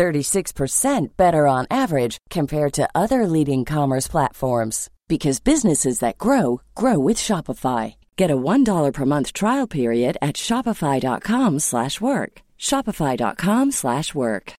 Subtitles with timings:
[0.00, 6.98] 36% better on average compared to other leading commerce platforms because businesses that grow grow
[6.98, 7.96] with Shopify.
[8.16, 12.32] Get a $1 per month trial period at shopify.com/work.
[12.58, 14.52] shopify.com/work.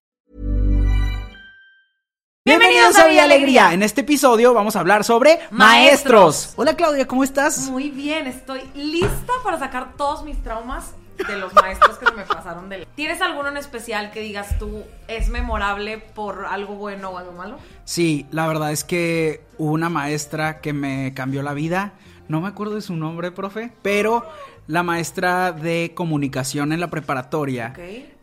[2.44, 3.72] Bienvenidos a Villa Alegría.
[3.72, 5.52] En este episodio vamos a hablar sobre maestros.
[5.52, 6.54] Maestros.
[6.56, 7.68] Hola Claudia, ¿cómo estás?
[7.70, 10.94] Muy bien, estoy lista para sacar todos mis traumas
[11.26, 12.86] de los maestros que se me pasaron de...
[12.94, 17.58] ¿Tienes alguno en especial que digas tú es memorable por algo bueno o algo malo?
[17.84, 21.94] Sí, la verdad es que hubo una maestra que me cambió la vida.
[22.28, 24.26] No me acuerdo de su nombre, profe, pero
[24.66, 27.74] la maestra de comunicación en la preparatoria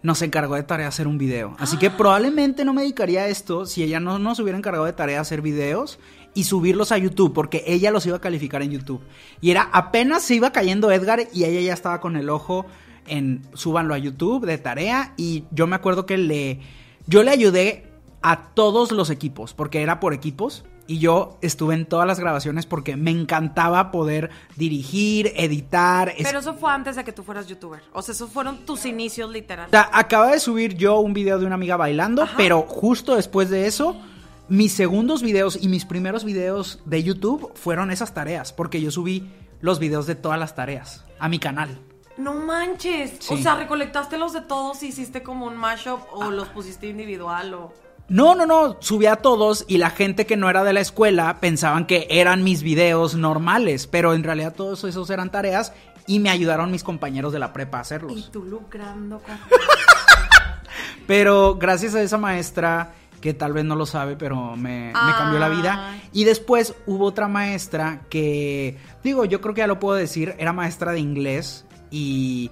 [0.01, 1.55] nos encargó de tarea hacer un video.
[1.59, 4.93] Así que probablemente no me dedicaría a esto si ella no nos hubiera encargado de
[4.93, 5.99] tarea hacer videos
[6.33, 9.01] y subirlos a YouTube, porque ella los iba a calificar en YouTube.
[9.41, 12.65] Y era apenas se iba cayendo Edgar y ella ya estaba con el ojo
[13.09, 16.59] en súbanlo a YouTube de tarea y yo me acuerdo que le
[17.07, 17.89] yo le ayudé
[18.21, 20.63] a todos los equipos, porque era por equipos.
[20.87, 26.13] Y yo estuve en todas las grabaciones porque me encantaba poder dirigir, editar.
[26.17, 27.81] Pero eso fue antes de que tú fueras youtuber.
[27.93, 29.67] O sea, esos fueron tus inicios literal.
[29.67, 32.33] o sea, acaba de subir yo un video de una amiga bailando, Ajá.
[32.37, 34.01] pero justo después de eso,
[34.47, 39.29] mis segundos videos y mis primeros videos de YouTube fueron esas tareas, porque yo subí
[39.61, 41.79] los videos de todas las tareas a mi canal.
[42.19, 43.13] No manches.
[43.19, 43.33] Sí.
[43.33, 47.53] O sea, recolectaste los de todos y hiciste como un mashup o los pusiste individual
[47.53, 47.73] o...
[48.09, 51.37] No, no, no, subí a todos y la gente que no era de la escuela
[51.39, 55.73] pensaban que eran mis videos normales, pero en realidad todos esos eran tareas
[56.07, 58.31] y me ayudaron mis compañeros de la prepa a Y hacerlos.
[58.31, 59.37] tú lucrando con...
[61.07, 65.39] Pero gracias a esa maestra, que tal vez no lo sabe, pero me, me cambió
[65.39, 65.89] la vida.
[65.91, 66.01] Ay.
[66.13, 70.53] Y después hubo otra maestra que, digo, yo creo que ya lo puedo decir, era
[70.53, 72.51] maestra de inglés y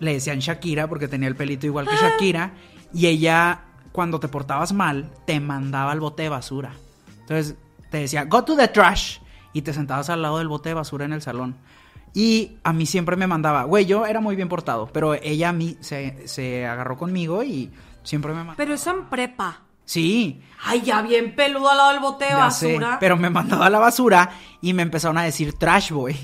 [0.00, 2.52] le decían Shakira porque tenía el pelito igual que Shakira.
[2.92, 3.60] Y ella,
[3.92, 6.72] cuando te portabas mal, te mandaba al bote de basura.
[7.20, 7.56] Entonces
[7.90, 9.18] te decía, go to the trash.
[9.52, 11.56] Y te sentabas al lado del bote de basura en el salón.
[12.14, 15.52] Y a mí siempre me mandaba, güey, yo era muy bien portado, pero ella a
[15.52, 17.70] mí se, se agarró conmigo y
[18.02, 18.56] siempre me mandaba.
[18.56, 19.62] Pero eso en prepa.
[19.84, 22.98] Sí, Ay, ya bien peludo al lado del bote de ya sé, basura.
[23.00, 24.30] pero me mandaba a la basura
[24.60, 26.14] y me empezaron a decir trash boy.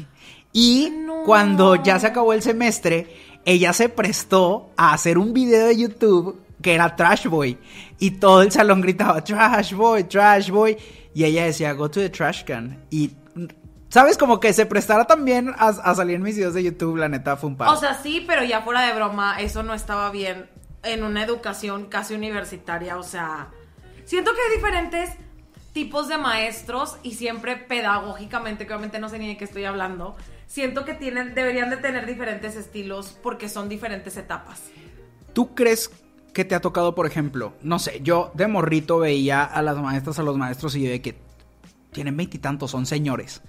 [0.54, 1.24] Y No.
[1.24, 6.40] cuando ya se acabó el semestre, ella se prestó a hacer un video de YouTube
[6.62, 7.58] que era trash boy.
[7.98, 10.78] Y todo el salón gritaba trash boy, trash boy.
[11.12, 12.82] Y ella decía go to the trash can.
[12.90, 13.10] Y,
[13.90, 14.16] ¿sabes?
[14.16, 17.36] Como que se prestara también a, a salir en mis videos de YouTube, la neta
[17.36, 17.72] fue un paro.
[17.72, 20.48] O sea, sí, pero ya fuera de broma, eso no estaba bien
[20.82, 22.96] en una educación casi universitaria.
[22.96, 23.48] O sea,
[24.04, 25.10] siento que hay diferentes
[25.72, 30.16] tipos de maestros y siempre pedagógicamente, que obviamente no sé ni de qué estoy hablando,
[30.54, 34.62] siento que tienen, deberían de tener diferentes estilos porque son diferentes etapas.
[35.32, 35.90] ¿Tú crees
[36.32, 40.20] que te ha tocado, por ejemplo, no sé, yo de morrito veía a las maestras,
[40.20, 41.16] a los maestros y yo de que
[41.90, 43.42] tienen veintitantos, son señores.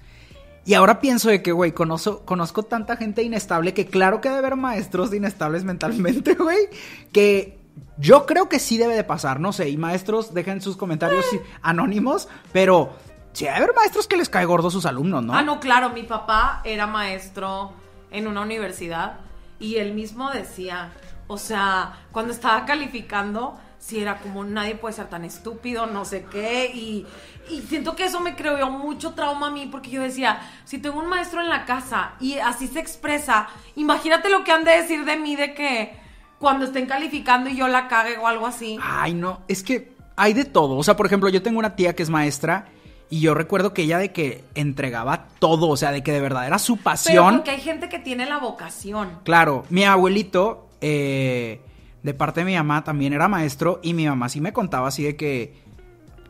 [0.66, 4.39] Y ahora pienso de que, güey, conozco, conozco tanta gente inestable que claro que debe
[4.39, 6.69] haber maestros inestables mentalmente, güey,
[7.11, 7.59] que
[7.99, 11.41] yo creo que sí debe de pasar, no sé, y maestros dejen sus comentarios Eh.
[11.61, 12.93] anónimos, pero
[13.35, 15.34] sí debe haber maestros que les cae gordo a sus alumnos, ¿no?
[15.34, 17.73] Ah, no, claro, mi papá era maestro
[18.09, 19.18] en una universidad
[19.59, 20.94] y él mismo decía,
[21.28, 26.25] o sea, cuando estaba calificando, si era como nadie puede ser tan estúpido, no sé
[26.31, 27.06] qué, y,
[27.50, 31.00] y siento que eso me creó mucho trauma a mí porque yo decía, si tengo
[31.00, 35.03] un maestro en la casa y así se expresa, imagínate lo que han de decir
[35.03, 36.00] de mí de que
[36.40, 38.79] cuando estén calificando y yo la cague o algo así.
[38.81, 40.78] Ay, no, es que hay de todo.
[40.78, 42.67] O sea, por ejemplo, yo tengo una tía que es maestra
[43.09, 46.47] y yo recuerdo que ella de que entregaba todo, o sea, de que de verdad
[46.47, 47.35] era su Pero pasión.
[47.35, 49.19] porque hay gente que tiene la vocación.
[49.23, 51.61] Claro, mi abuelito, eh,
[52.03, 55.03] de parte de mi mamá, también era maestro y mi mamá sí me contaba así
[55.03, 55.63] de que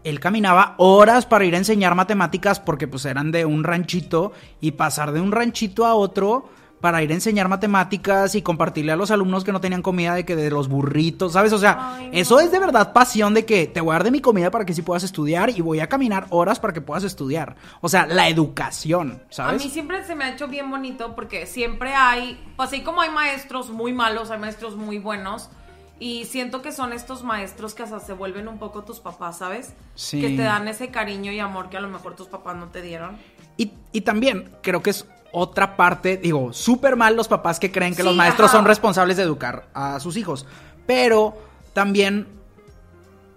[0.04, 4.72] él caminaba horas para ir a enseñar matemáticas porque pues eran de un ranchito y
[4.72, 6.48] pasar de un ranchito a otro
[6.82, 10.26] para ir a enseñar matemáticas y compartirle a los alumnos que no tenían comida de
[10.26, 11.52] que de los burritos, ¿sabes?
[11.54, 12.14] O sea, Ay, no.
[12.14, 14.66] eso es de verdad pasión de que te voy a dar de mi comida para
[14.66, 17.56] que sí puedas estudiar y voy a caminar horas para que puedas estudiar.
[17.82, 19.62] O sea, la educación, ¿sabes?
[19.62, 23.02] A mí siempre se me ha hecho bien bonito porque siempre hay, pues así como
[23.02, 25.50] hay maestros muy malos, hay maestros muy buenos.
[25.98, 29.74] Y siento que son estos maestros que hasta se vuelven un poco tus papás, ¿sabes?
[29.96, 30.20] Sí.
[30.20, 32.82] Que te dan ese cariño y amor que a lo mejor tus papás no te
[32.82, 33.18] dieron.
[33.56, 35.08] Y, y también creo que es
[35.38, 38.58] otra parte, digo, súper mal los papás que creen que Sí, los maestros ajá.
[38.60, 40.46] son responsables de educar a sus hijos.
[40.88, 41.38] Pero
[41.74, 42.28] también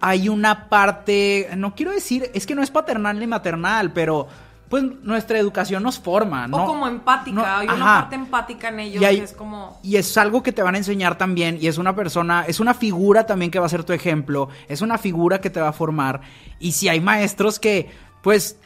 [0.00, 4.28] hay una parte, no quiero decir, es que no es paternal ni maternal, pero
[4.68, 6.64] pues nuestra educación nos forma, ¿no?
[6.64, 9.80] o como empática, No, hay una parte empática en ellos Y hay- que es como...
[9.82, 12.74] Y es algo que te van a enseñar también, y es una persona, es una
[12.74, 15.72] figura también que va a ser tu ejemplo, es una figura que te va a
[15.72, 16.20] formar.
[16.60, 17.90] Y si hay maestros que,
[18.22, 18.58] pues,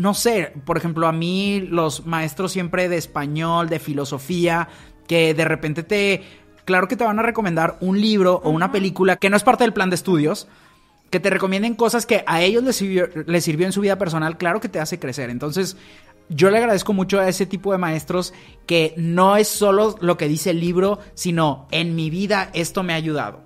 [0.00, 4.68] no sé, por ejemplo, a mí los maestros siempre de español, de filosofía,
[5.06, 6.22] que de repente te,
[6.64, 9.64] claro que te van a recomendar un libro o una película que no es parte
[9.64, 10.48] del plan de estudios,
[11.10, 14.38] que te recomienden cosas que a ellos les sirvió, les sirvió en su vida personal,
[14.38, 15.28] claro que te hace crecer.
[15.28, 15.76] Entonces,
[16.30, 18.32] yo le agradezco mucho a ese tipo de maestros
[18.64, 22.94] que no es solo lo que dice el libro, sino en mi vida esto me
[22.94, 23.42] ha ayudado.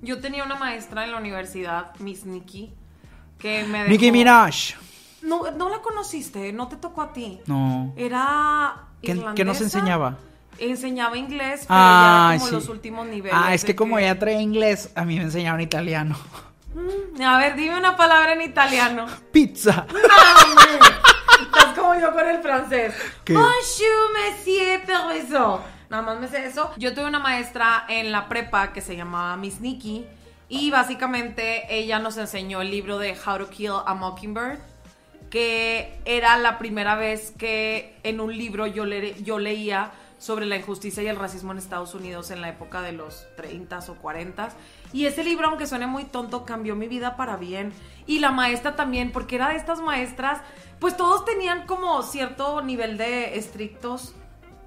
[0.00, 2.72] Yo tenía una maestra en la universidad, Miss Nikki,
[3.36, 3.90] que me dejó...
[3.90, 4.76] Nicki Minaj.
[5.22, 7.40] No, no la conociste, no te tocó a ti.
[7.46, 7.92] No.
[7.96, 10.16] Era ¿Qué- nos enseñaba?
[10.58, 12.54] Enseñaba inglés, pero Ah, ya como sí.
[12.54, 13.38] los últimos niveles.
[13.40, 16.16] Ah, es que como ella trae inglés, a mí me enseñaban italiano.
[16.74, 19.06] Mm, A ver, dime una palabra en italiano.
[19.32, 19.86] Pizza.
[21.42, 22.94] Estás como yo con el francés.
[23.24, 23.32] ¿Qué?
[23.34, 23.52] Bonjour,
[24.14, 25.62] monsieur, permiso.
[25.90, 26.70] Nada más me sé eso.
[26.76, 30.06] Yo tuve una maestra en la prepa que se llamaba Miss Nikki.
[30.48, 34.58] Y básicamente ella nos enseñó el libro de How to Kill a Mockingbird.
[35.30, 40.56] Que era la primera vez que en un libro yo, le- yo leía sobre la
[40.56, 44.48] injusticia y el racismo en Estados Unidos en la época de los 30 o 40
[44.92, 47.72] y ese libro, aunque suene muy tonto, cambió mi vida para bien.
[48.06, 50.40] Y la maestra también, porque era de estas maestras,
[50.80, 54.14] pues todos tenían como cierto nivel de estrictos,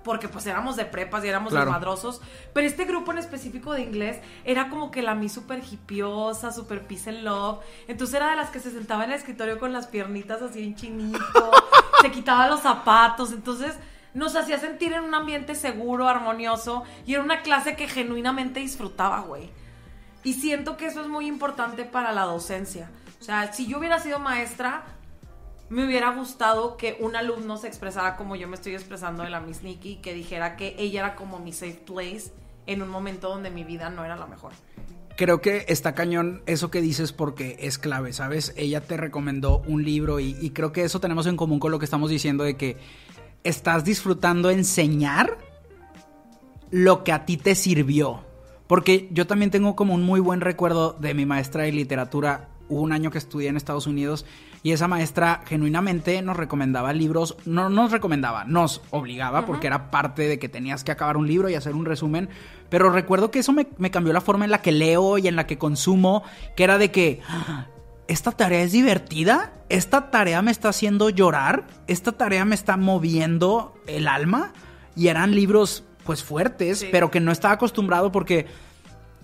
[0.04, 1.66] porque pues éramos de prepas y éramos Claro.
[1.66, 2.22] desmadrosos.
[2.54, 6.86] Pero este grupo en específico de inglés era como que la mí súper hipiosa, súper
[6.88, 7.60] peace and love.
[7.88, 10.76] Entonces era de las que se sentaba en el escritorio con las piernitas así en
[10.76, 11.20] chinito,
[12.02, 13.32] se quitaba los zapatos.
[13.32, 13.76] Entonces
[14.14, 16.84] nos hacía sentir en un ambiente seguro, armonioso.
[17.06, 19.50] Y era una clase que genuinamente disfrutaba, güey.
[20.24, 22.90] Y siento que eso es muy importante para la docencia.
[23.20, 24.84] O sea, si yo hubiera sido maestra,
[25.72, 29.40] me hubiera gustado que un alumno se expresara como yo me estoy expresando de la
[29.40, 32.34] Miss Nikki, que dijera que ella era como mi safe place
[32.68, 34.52] en un momento donde mi vida no era la mejor.
[35.16, 38.54] Creo que está cañón eso que dices porque es clave, ¿sabes?
[38.58, 41.80] Ella te recomendó un libro y, y creo que eso tenemos en común con lo
[41.80, 42.78] que estamos diciendo de que
[43.46, 45.38] estás disfrutando enseñar
[46.70, 48.26] lo que a ti te sirvió.
[48.68, 52.50] Porque yo también tengo como un muy buen recuerdo de mi maestra de literatura.
[52.68, 54.26] Hubo un año que estudié en Estados Unidos
[54.64, 60.28] y esa maestra genuinamente nos recomendaba libros, no nos recomendaba, nos obligaba porque era parte
[60.28, 62.30] de que tenías que acabar un libro y hacer un resumen.
[62.70, 65.36] Pero recuerdo que eso me, me cambió la forma en la que leo y en
[65.36, 66.24] la que consumo,
[66.56, 67.66] que era de que "Ah,
[68.08, 73.74] esta tarea es divertida, esta tarea me está haciendo llorar, esta tarea me está moviendo
[73.88, 74.54] el alma
[74.96, 76.90] y eran libros pues fuertes, Sí.
[76.92, 78.48] pero que no estaba acostumbrado porque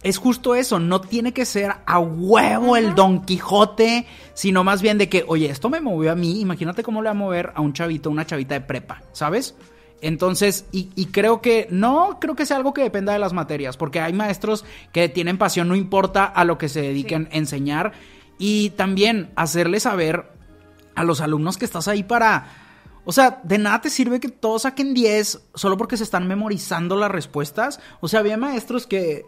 [0.03, 4.97] es justo eso, no tiene que ser a huevo el Don Quijote, sino más bien
[4.97, 7.61] de que, oye, esto me movió a mí, imagínate cómo le va a mover a
[7.61, 9.55] un chavito, una chavita de prepa, ¿sabes?
[9.99, 13.77] Entonces, y, y creo que no creo que sea algo que dependa de las materias,
[13.77, 17.94] porque hay maestros que tienen pasión, no importa a lo que se dediquen a enseñar,
[18.38, 20.25] y también hacerle saber
[20.95, 22.63] a los alumnos que estás ahí para...
[23.06, 26.97] O sea, de nada te sirve que todos saquen 10 solo porque se están memorizando
[26.97, 27.80] las respuestas.
[28.01, 29.23] O sea, había maestros que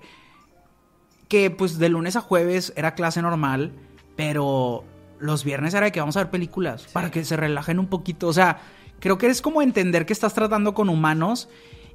[1.29, 3.71] que pues de lunes a jueves era clase normal,
[4.17, 4.83] pero
[5.19, 8.27] los viernes era de que vamos a ver películas para que se relajen un poquito.
[8.27, 8.59] O sea,
[8.99, 11.47] creo que es como entender que estás tratando con humanos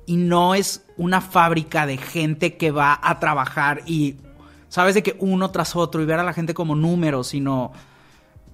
[0.06, 4.16] y no es una fábrica de gente que va a trabajar y
[4.68, 7.72] sabes de que uno tras otro y ver a la gente como números, sino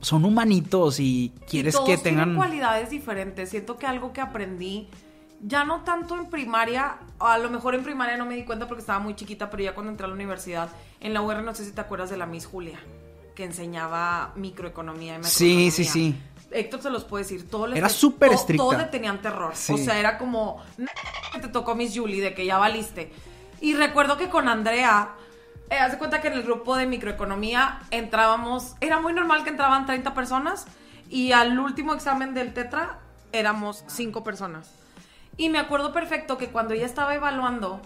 [0.01, 3.51] son humanitos y quieres Todos que tienen tengan cualidades diferentes.
[3.51, 4.89] Siento que algo que aprendí,
[5.43, 8.81] ya no tanto en primaria, a lo mejor en primaria no me di cuenta porque
[8.81, 10.69] estaba muy chiquita, pero ya cuando entré a la universidad,
[11.01, 12.79] en la UR no sé si te acuerdas de la Miss Julia,
[13.35, 16.21] que enseñaba microeconomía y Sí, sí, sí.
[16.51, 18.63] Héctor se los puede decir, todos les Era súper estricta.
[18.65, 19.53] Todos le tenían terror.
[19.55, 19.73] Sí.
[19.73, 20.89] O sea, era como, "No,
[21.33, 23.13] que te tocó Miss Julie, de que ya valiste.
[23.61, 25.11] Y recuerdo que con Andrea,
[25.71, 29.51] eh, haz de cuenta que en el grupo de microeconomía entrábamos, era muy normal que
[29.51, 30.67] entraban 30 personas
[31.09, 32.99] y al último examen del Tetra
[33.33, 34.80] éramos 5 personas.
[35.41, 37.81] Y me acuerdo perfecto que cuando ella estaba evaluando,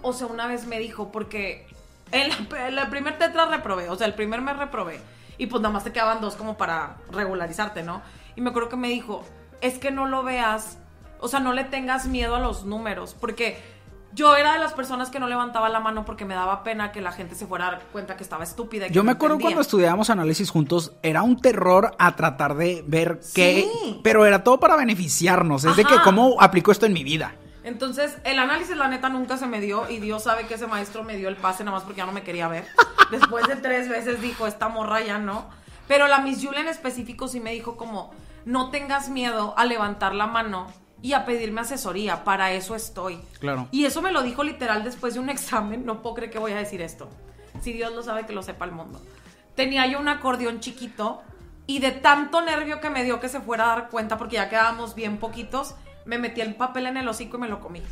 [0.00, 1.66] o sea, una vez me dijo, porque
[2.12, 2.30] en
[2.76, 5.00] la- primer Tetra reprobé, o sea, el primer mes reprobé.
[5.38, 8.00] Y pues nada más te quedaban dos como para regularizarte, ¿no?
[8.36, 9.24] Y me acuerdo que me dijo,
[9.60, 10.78] es que no lo veas,
[11.18, 13.60] o sea, no le tengas miedo a los números, porque
[14.14, 17.00] Yo era de las personas que no levantaba la mano porque me daba pena que
[17.00, 18.86] la gente se fuera a dar cuenta que estaba estúpida.
[18.86, 19.54] y que Yo me acuerdo entendía.
[19.56, 24.00] cuando estudiábamos análisis juntos, era un terror a tratar de ver qué, Sí.
[24.02, 27.34] pero era todo para beneficiarnos, es de que cómo aplico esto en mi vida.
[27.64, 29.90] Entonces, el análisis, la neta, nunca se me dio.
[29.90, 32.12] Y Dios sabe que ese maestro me dio el pase nada más porque ya no
[32.12, 32.64] me quería ver.
[33.10, 35.44] Después de tres veces dijo, esta morra ya no.
[35.86, 38.10] Pero la Miss Julia en específico sí me dijo como,
[38.46, 40.66] no tengas miedo a levantar la mano
[41.02, 42.24] y a pedirme asesoría.
[42.24, 43.20] Para eso estoy.
[43.40, 43.68] Claro.
[43.70, 45.84] Y eso me lo dijo literal después de un examen.
[45.84, 47.08] No puedo creer que voy a decir esto.
[47.62, 49.00] Si Dios lo sabe, que lo sepa el mundo.
[49.54, 51.22] Tenía yo un acordeón chiquito
[51.66, 54.48] y de tanto nervio que me dio que se fuera a dar cuenta, porque ya
[54.48, 55.74] quedábamos bien poquitos,
[56.06, 57.82] me metí el papel en el hocico y me lo comí.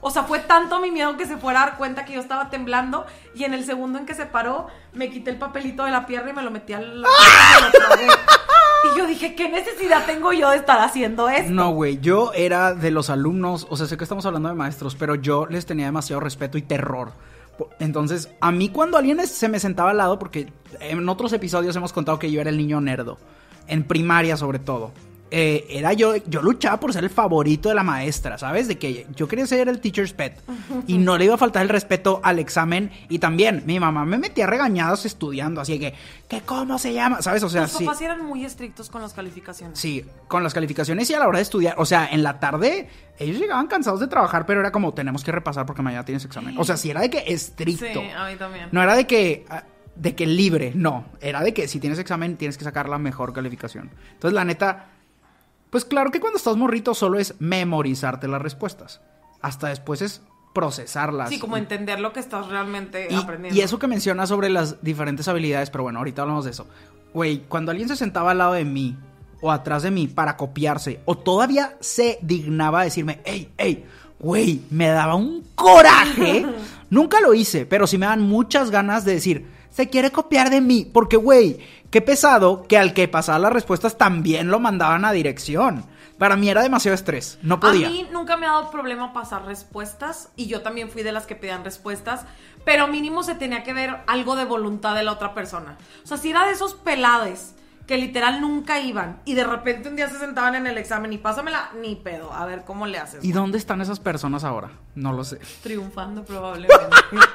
[0.00, 2.50] O sea, fue tanto mi miedo que se fuera a dar cuenta que yo estaba
[2.50, 6.06] temblando y en el segundo en que se paró, me quité el papelito de la
[6.06, 7.02] pierna y me lo metí al...
[7.02, 8.35] la boca
[8.84, 11.50] y yo dije, ¿qué necesidad tengo yo de estar haciendo esto?
[11.52, 14.94] No, güey, yo era de los alumnos, o sea, sé que estamos hablando de maestros,
[14.94, 17.12] pero yo les tenía demasiado respeto y terror.
[17.78, 21.92] Entonces, a mí cuando alguien se me sentaba al lado, porque en otros episodios hemos
[21.92, 23.18] contado que yo era el niño nerdo,
[23.66, 24.92] en primaria sobre todo.
[25.30, 28.68] Eh, era yo, yo luchaba por ser el favorito de la maestra, ¿sabes?
[28.68, 30.40] De que yo quería ser el teacher's pet
[30.86, 34.18] y no le iba a faltar el respeto al examen y también mi mamá me
[34.18, 35.94] metía regañados estudiando, así que,
[36.28, 37.22] ¿qué cómo se llama?
[37.22, 37.42] ¿Sabes?
[37.42, 37.84] O sea, sí.
[37.84, 39.78] papás eran muy estrictos con las calificaciones.
[39.78, 41.74] Sí, con las calificaciones y a la hora de estudiar.
[41.78, 45.32] O sea, en la tarde ellos llegaban cansados de trabajar, pero era como tenemos que
[45.32, 46.56] repasar porque mañana tienes examen.
[46.58, 48.00] O sea, sí era de que estricto.
[48.00, 48.68] Sí, a mí también.
[48.70, 49.64] No era de que ah,
[49.96, 51.06] de que libre, no.
[51.20, 53.90] Era de que si tienes examen tienes que sacar la mejor calificación.
[54.12, 54.90] Entonces, la neta,
[55.76, 59.02] pues claro que cuando estás morrito solo es memorizarte las respuestas.
[59.42, 60.22] Hasta después es
[60.54, 61.28] procesarlas.
[61.28, 63.60] Sí, como entender lo que estás realmente Y, aprendiendo.
[63.60, 66.66] y eso que mencionas sobre las diferentes habilidades, pero bueno, ahorita hablamos de eso.
[67.12, 68.96] Güey, cuando alguien se sentaba al lado de mí
[69.42, 73.84] o atrás de mí para copiarse, o todavía se dignaba a decirme, hey, hey,
[74.18, 76.46] güey, me daba un coraje.
[76.88, 80.62] Nunca lo hice, pero sí me dan muchas ganas de decir, se quiere copiar de
[80.62, 81.58] mí, porque, güey,
[81.90, 85.84] qué pesado que al que pasaba las respuestas también lo mandaban a dirección.
[86.18, 87.88] Para mí era demasiado estrés, no podía.
[87.88, 91.26] A mí nunca me ha dado problema pasar respuestas y yo también fui de las
[91.26, 92.24] que pedían respuestas,
[92.64, 95.76] pero mínimo se tenía que ver algo de voluntad de la otra persona.
[96.04, 97.55] O sea, si era de esos pelades
[97.86, 101.18] que literal nunca iban y de repente un día se sentaban en el examen y
[101.18, 103.24] pásamela, ni pedo, a ver cómo le haces.
[103.24, 104.70] ¿Y dónde están esas personas ahora?
[104.94, 105.38] No lo sé.
[105.62, 106.96] Triunfando probablemente.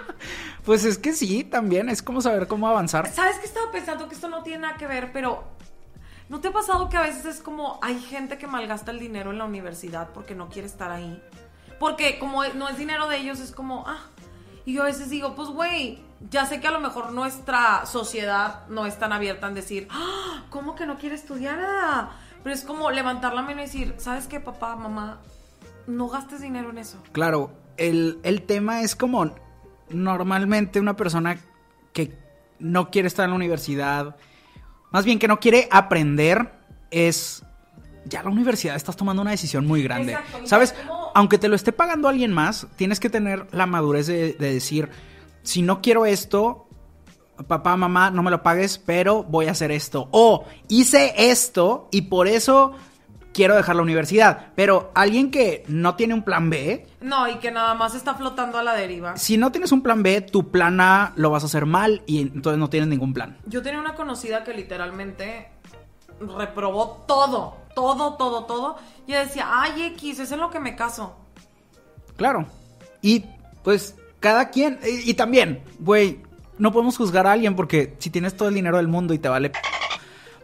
[0.63, 3.11] Pues es que sí, también es como saber cómo avanzar.
[3.11, 4.07] ¿Sabes qué estaba pensando?
[4.07, 5.43] Que esto no tiene nada que ver, pero
[6.29, 9.31] ¿no te ha pasado que a veces es como hay gente que malgasta el dinero
[9.31, 11.19] en la universidad porque no quiere estar ahí?
[11.79, 14.01] Porque como no es dinero de ellos, es como, ah.
[14.65, 15.99] Y yo a veces digo, pues güey,
[16.29, 20.43] ya sé que a lo mejor nuestra sociedad no es tan abierta en decir, ah,
[20.49, 21.59] ¿cómo que no quiere estudiar?
[21.61, 22.11] Ah?".
[22.43, 25.19] Pero es como levantar la mano y decir, ¿sabes qué, papá, mamá?
[25.87, 26.97] No gastes dinero en eso.
[27.11, 29.31] Claro, el, el tema es como
[29.89, 31.37] normalmente una persona
[31.93, 32.17] que
[32.59, 34.15] no quiere estar en la universidad,
[34.91, 36.51] más bien que no quiere aprender,
[36.91, 37.43] es...
[38.05, 40.13] Ya la universidad estás tomando una decisión muy grande.
[40.13, 40.73] Exacto, ¿Sabes?
[40.73, 44.53] como- Aunque te lo esté pagando alguien más, tienes que tener la madurez de, de
[44.53, 44.89] decir,
[45.43, 46.67] si no quiero esto,
[47.47, 50.07] papá, mamá, no me lo pagues, pero voy a hacer esto.
[50.11, 52.73] O hice esto y por eso
[53.33, 54.47] quiero dejar la universidad.
[54.55, 58.57] Pero alguien que no tiene un plan B, No, y que nada más está flotando
[58.57, 59.17] a la deriva.
[59.17, 62.21] si no tienes un plan B, tu plan A lo vas a hacer mal y
[62.21, 63.37] entonces no tienes ningún plan.
[63.45, 65.47] Yo tenía una conocida que literalmente
[66.37, 68.77] reprobó todo, todo, todo, todo.
[69.07, 71.15] Y decía, ay, X, es en lo que me caso.
[72.17, 72.45] Claro.
[73.01, 73.25] Y
[73.63, 76.19] pues cada quien, y, y también, güey,
[76.57, 79.29] no podemos juzgar a alguien porque si tienes todo el dinero del mundo y te
[79.29, 79.51] vale...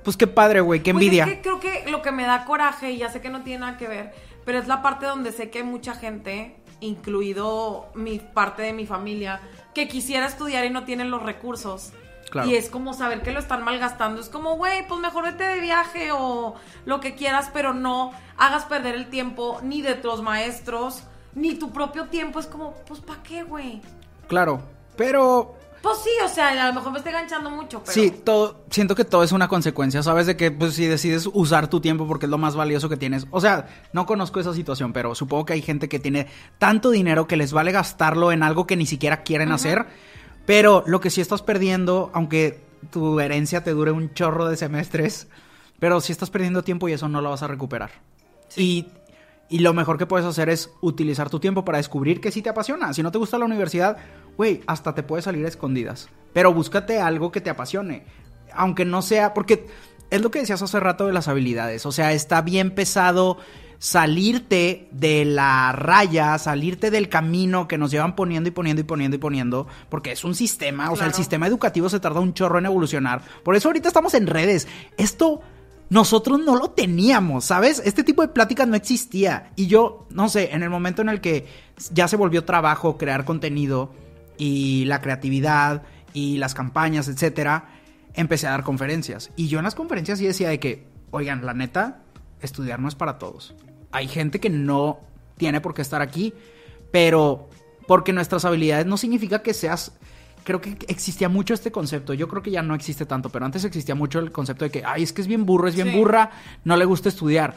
[0.03, 1.25] Pues qué padre, güey, qué Pues envidia.
[1.25, 3.60] es que creo que lo que me da coraje, y ya sé que no tiene
[3.60, 4.13] nada que ver,
[4.46, 8.86] pero es la parte donde sé que hay mucha gente, incluido mi parte de mi
[8.86, 9.41] familia,
[9.74, 11.91] que quisiera estudiar y no tienen los recursos.
[12.29, 12.50] Claro.
[12.50, 14.19] Y es como saber que lo están malgastando.
[14.19, 16.55] Es como, güey, pues mejor vete de viaje o
[16.86, 21.03] lo que quieras, pero no hagas perder el tiempo ni de tus maestros,
[21.36, 22.39] ni tu propio tiempo.
[22.39, 23.81] Es como, pues, ¿para qué, güey?
[24.27, 24.62] Claro,
[24.98, 27.93] pero Pues sí, o sea, a lo mejor me estoy ganchando mucho, pero...
[27.93, 30.25] Sí, todo, siento que todo es una consecuencia, ¿sabes?
[30.25, 33.27] De que, pues, si decides usar tu tiempo porque es lo más valioso que tienes.
[33.31, 37.27] O sea, no conozco esa situación, pero supongo que hay gente que tiene tanto dinero
[37.27, 39.86] que les vale gastarlo en algo que ni siquiera quieren hacer.
[40.48, 45.27] Pero lo que sí estás perdiendo, aunque tu herencia te dure un chorro de semestres,
[45.77, 47.92] pero si estás perdiendo tiempo y eso no lo vas a recuperar.
[48.56, 48.88] Y,
[49.50, 52.48] y lo mejor que puedes hacer es utilizar tu tiempo para descubrir que sí te
[52.48, 52.94] apasiona.
[52.94, 53.98] Si no te gusta la universidad,
[54.38, 56.08] güey, hasta te puedes salir a escondidas.
[56.32, 58.06] Pero búscate algo que te apasione.
[58.54, 59.68] Aunque no sea, porque
[60.10, 61.86] es lo que decías hace rato de las habilidades.
[61.86, 63.38] O sea, está bien pesado
[63.79, 69.15] salirte de la raya, salirte del camino que nos llevan poniendo y poniendo y poniendo
[69.15, 72.60] y poniendo, porque es un sistema, o sea, el sistema educativo se tarda un chorro
[72.60, 73.22] en evolucionar.
[73.43, 74.67] Por eso ahorita estamos en redes.
[74.98, 75.41] Esto
[75.89, 77.81] nosotros no lo teníamos, ¿sabes?
[77.86, 79.51] Este tipo de pláticas no existía.
[79.55, 81.48] Y yo, no sé, en el momento en el que
[81.93, 83.93] ya se volvió trabajo crear contenido
[84.38, 87.69] y la creatividad y las campañas, etcétera,
[88.13, 89.31] empecé a dar conferencias.
[89.36, 92.01] Y yo en las conferencias sí decía de que, oigan, la neta,
[92.41, 93.55] estudiar no es para todos.
[93.91, 95.00] Hay gente que no
[95.38, 96.34] tiene por qué estar aquí,
[96.91, 97.50] pero
[97.88, 99.94] porque nuestras habilidades no significa que seas
[100.48, 102.13] creo que existía mucho este concepto.
[102.13, 104.82] Yo creo que ya no existe tanto, pero antes existía mucho el concepto de que,
[104.86, 106.32] ay, es que es bien burro, es bien burra,
[106.63, 107.53] no le gusta estudiar.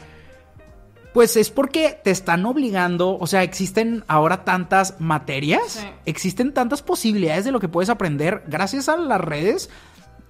[1.13, 7.45] Pues es porque te están obligando, o sea, existen ahora tantas materias, existen tantas posibilidades
[7.45, 9.69] de lo que puedes aprender gracias a las redes.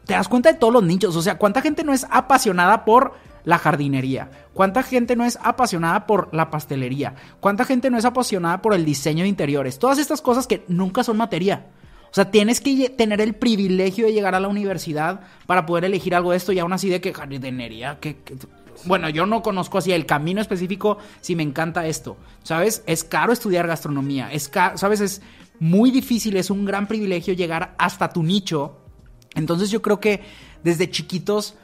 [0.05, 3.13] Te das cuenta de todos los nichos, o sea, cuánta gente no es apasionada por
[3.43, 8.62] la jardinería, cuánta gente no es apasionada por la pastelería, cuánta gente no es apasionada
[8.62, 11.67] por el diseño de interiores, todas estas cosas que nunca son materia.
[12.12, 16.13] O sea, tienes que tener el privilegio de llegar a la universidad para poder elegir
[16.13, 18.17] algo de esto y aún así de que jardinería, que,
[18.83, 22.83] bueno, yo no conozco así el camino específico si me encanta esto, ¿sabes?
[22.86, 25.00] Es caro estudiar gastronomía, es ¿sabes?
[25.00, 25.21] Es
[25.60, 28.77] muy difícil, es un gran privilegio llegar hasta tu nicho.
[29.36, 30.21] Entonces yo creo que
[30.63, 31.55] desde chiquitos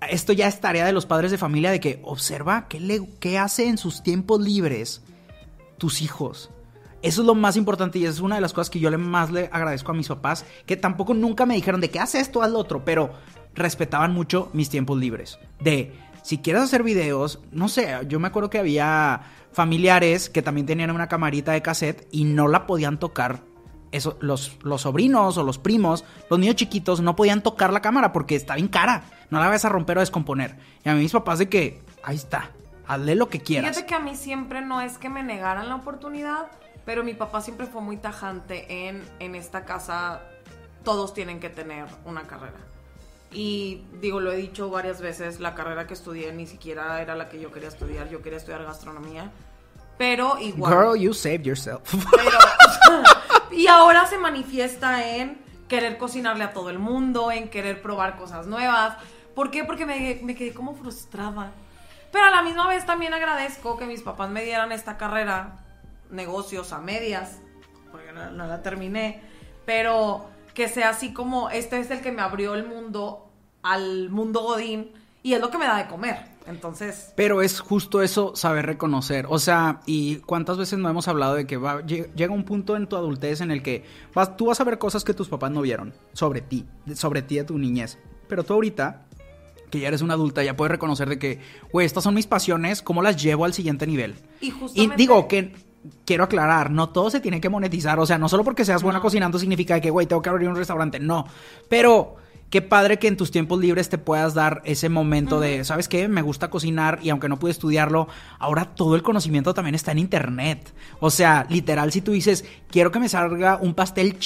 [0.00, 3.38] esto ya es tarea de los padres de familia de que observa qué, le, qué
[3.38, 5.02] hace en sus tiempos libres
[5.78, 6.50] tus hijos.
[7.02, 9.30] Eso es lo más importante y es una de las cosas que yo le más
[9.30, 12.50] le agradezco a mis papás, que tampoco nunca me dijeron de que haz esto, haz
[12.50, 13.10] lo otro, pero
[13.54, 15.38] respetaban mucho mis tiempos libres.
[15.60, 19.22] De, si quieres hacer videos, no sé, yo me acuerdo que había
[19.52, 23.42] familiares que también tenían una camarita de cassette y no la podían tocar.
[23.92, 28.12] Eso, los, los sobrinos o los primos, los niños chiquitos no podían tocar la cámara
[28.12, 29.04] porque está bien cara.
[29.30, 30.56] No la vas a romper o descomponer.
[30.84, 32.50] Y a mis papás de que, ahí está,
[32.86, 33.70] hazle lo que quieras.
[33.70, 36.46] Fíjate que a mí siempre no es que me negaran la oportunidad,
[36.84, 40.22] pero mi papá siempre fue muy tajante en, en esta casa,
[40.84, 42.58] todos tienen que tener una carrera.
[43.32, 47.28] Y digo, lo he dicho varias veces, la carrera que estudié ni siquiera era la
[47.28, 49.32] que yo quería estudiar, yo quería estudiar gastronomía.
[49.98, 50.72] Pero igual.
[50.72, 51.92] Girl, you saved yourself.
[53.50, 58.46] y ahora se manifiesta en querer cocinarle a todo el mundo, en querer probar cosas
[58.46, 58.96] nuevas.
[59.36, 59.64] ¿Por qué?
[59.64, 61.52] Porque me, quedé como frustrada.
[62.10, 65.58] Pero a la misma vez también agradezco que mis papás me dieran esta carrera
[66.10, 67.36] negocios a medias,
[67.92, 69.20] porque no, la terminé,
[69.66, 73.28] pero que sea así como, este es el que me abrió el mundo
[73.62, 76.16] al mundo Godín y es lo que me da de comer.
[76.46, 77.12] Entonces.
[77.14, 79.26] Pero es justo eso, saber reconocer.
[79.28, 82.86] O sea, y cuántas veces no hemos hablado de que va, llega un punto en
[82.86, 85.60] tu adultez en el que vas, tú vas a ver cosas que tus papás no
[85.60, 87.98] vieron sobre ti, sobre ti de tu niñez.
[88.28, 89.05] Pero tú ahorita,
[89.70, 91.40] que ya eres una adulta, ya puedes reconocer de que,
[91.72, 94.14] güey, estas son mis pasiones, ¿cómo las llevo al siguiente nivel?
[94.40, 94.94] Y, justamente...
[94.94, 95.54] y digo que
[96.04, 97.98] quiero aclarar, no todo se tiene que monetizar.
[97.98, 100.56] O sea, no solo porque seas buena cocinando significa que, güey, tengo que abrir un
[100.56, 100.98] restaurante.
[100.98, 101.26] No.
[101.68, 102.16] Pero
[102.50, 106.08] qué padre que en tus tiempos libres te puedas dar ese momento de, ¿sabes qué?
[106.08, 109.98] Me gusta cocinar y aunque no pude estudiarlo, ahora todo el conocimiento también está en
[109.98, 110.72] internet.
[111.00, 114.16] O sea, literal, si tú dices, quiero que me salga un pastel,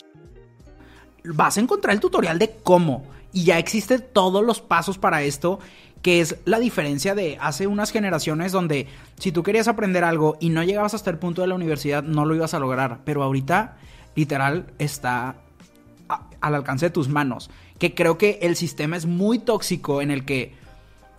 [1.24, 3.04] vas a encontrar el tutorial de cómo.
[3.32, 5.60] Y ya existen todos los pasos para esto
[6.02, 8.86] que es la diferencia de hace unas generaciones donde
[9.18, 12.24] si tú querías aprender algo y no llegabas hasta el punto de la universidad, no
[12.24, 13.76] lo ibas a lograr, pero ahorita
[14.14, 15.36] literal está
[16.40, 20.24] al alcance de tus manos, que creo que el sistema es muy tóxico en el
[20.24, 20.54] que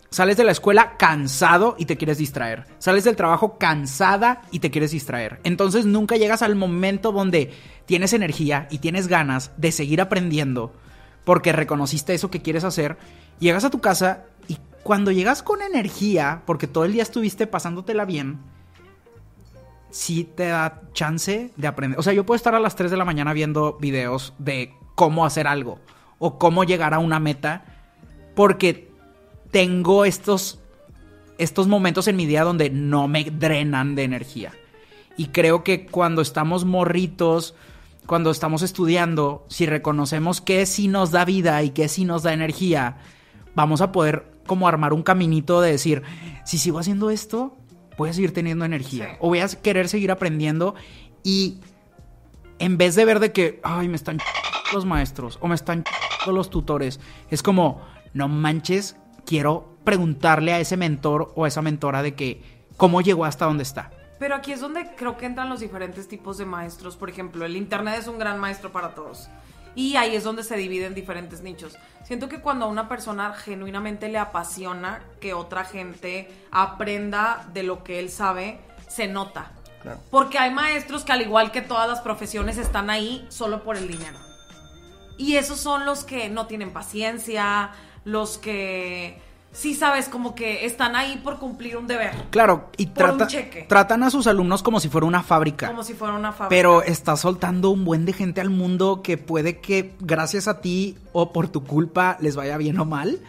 [0.10, 4.72] sales de la escuela cansado y te quieres distraer, sales del trabajo cansada y te
[4.72, 7.54] quieres distraer, entonces nunca llegas al momento donde
[7.86, 10.74] tienes energía y tienes ganas de seguir aprendiendo
[11.24, 12.98] porque reconociste eso que quieres hacer,
[13.40, 18.06] llegas a tu casa y cuando llegas con energía, porque todo el día estuviste pasándotela
[18.06, 18.40] bien,
[19.92, 22.00] sí te da chance de aprender.
[22.00, 25.26] O sea, yo puedo estar a las 3 de la mañana viendo videos de cómo
[25.26, 25.80] hacer algo
[26.18, 27.66] o cómo llegar a una meta,
[28.36, 28.92] porque
[29.52, 30.60] tengo estos,
[31.38, 34.54] estos momentos en mi día donde no me drenan de energía.
[35.18, 37.54] Y creo que cuando estamos morritos,
[38.06, 42.34] cuando estamos estudiando, si reconocemos qué sí nos da vida y qué sí nos da
[42.34, 42.98] energía,
[43.56, 46.04] vamos a poder como armar un caminito de decir,
[46.46, 47.58] si sigo haciendo esto,
[47.98, 49.18] voy a seguir teniendo energía.
[49.20, 50.76] O voy a querer seguir aprendiendo
[51.24, 51.60] y
[52.60, 54.20] en vez de ver de que, ay, me están
[54.74, 55.84] los maestros o me están
[56.28, 57.82] los tutores, es como,
[58.14, 62.44] no manches, quiero preguntarle a ese mentor o a esa mentora de que,
[62.78, 63.92] ¿cómo llegó hasta donde está?
[64.22, 66.96] Pero aquí es donde creo que entran los diferentes tipos de maestros.
[66.96, 69.30] Por ejemplo, el Internet es un gran maestro para todos.
[69.74, 71.76] Y ahí es donde se dividen diferentes nichos.
[72.04, 77.84] Siento que cuando a una persona genuinamente le apasiona que otra gente aprenda de lo
[77.84, 79.54] que él sabe, se nota.
[79.82, 80.00] Claro.
[80.12, 83.88] Porque hay maestros que al igual que todas las profesiones están ahí solo por el
[83.88, 84.20] dinero.
[85.18, 87.72] Y esos son los que no tienen paciencia,
[88.06, 89.20] los que
[89.54, 93.28] sí sabes como que están ahí por cumplir un deber, Claro, y trata-
[93.68, 95.68] tratan a sus alumnos como si fuera una fábrica.
[95.68, 96.50] como si fuera una fábrica.
[96.50, 100.98] Pero está soltando un buen de gente al mundo que puede que gracias a ti
[101.12, 103.20] o por tu culpa les vaya bien o mal.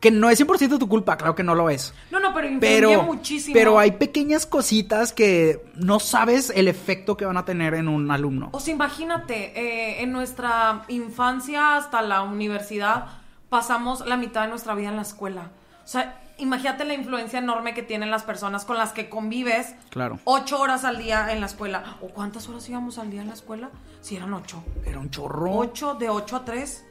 [0.00, 1.92] Que no es 100% tu culpa, claro que no lo es.
[2.12, 3.52] no, no, pero influye Pero, muchísimo.
[3.52, 8.08] pero hay pequeñas cositas que no sabes el efecto que van a tener en un
[8.12, 8.48] alumno.
[8.52, 13.06] O sea, imagínate, eh, en nuestra infancia hasta la universidad
[13.48, 15.50] pasamos la mitad de nuestra vida en la escuela.
[15.88, 19.74] O sea, imagínate la influencia enorme que tienen las personas con las que convives.
[19.88, 20.18] Claro.
[20.24, 21.96] Ocho horas al día en la escuela.
[22.02, 23.70] ¿O cuántas horas íbamos al día en la escuela?
[24.02, 24.62] Si eran ocho.
[24.84, 25.50] Era un chorro.
[25.50, 26.84] Ocho, de ocho a tres.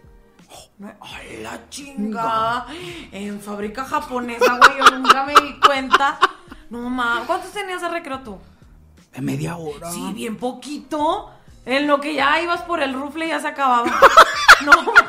[0.99, 2.65] ¡Ay, la chinga!
[3.11, 6.17] En fábrica japonesa, güey, yo nunca me di cuenta.
[6.71, 8.39] No, ma, ¿cuántos tenías de recreo tú?
[9.13, 9.91] De media hora.
[9.91, 11.31] Sí, bien poquito.
[11.67, 13.91] En lo que ya ibas por el rufle ya se acababa.
[14.65, 15.07] no, ma.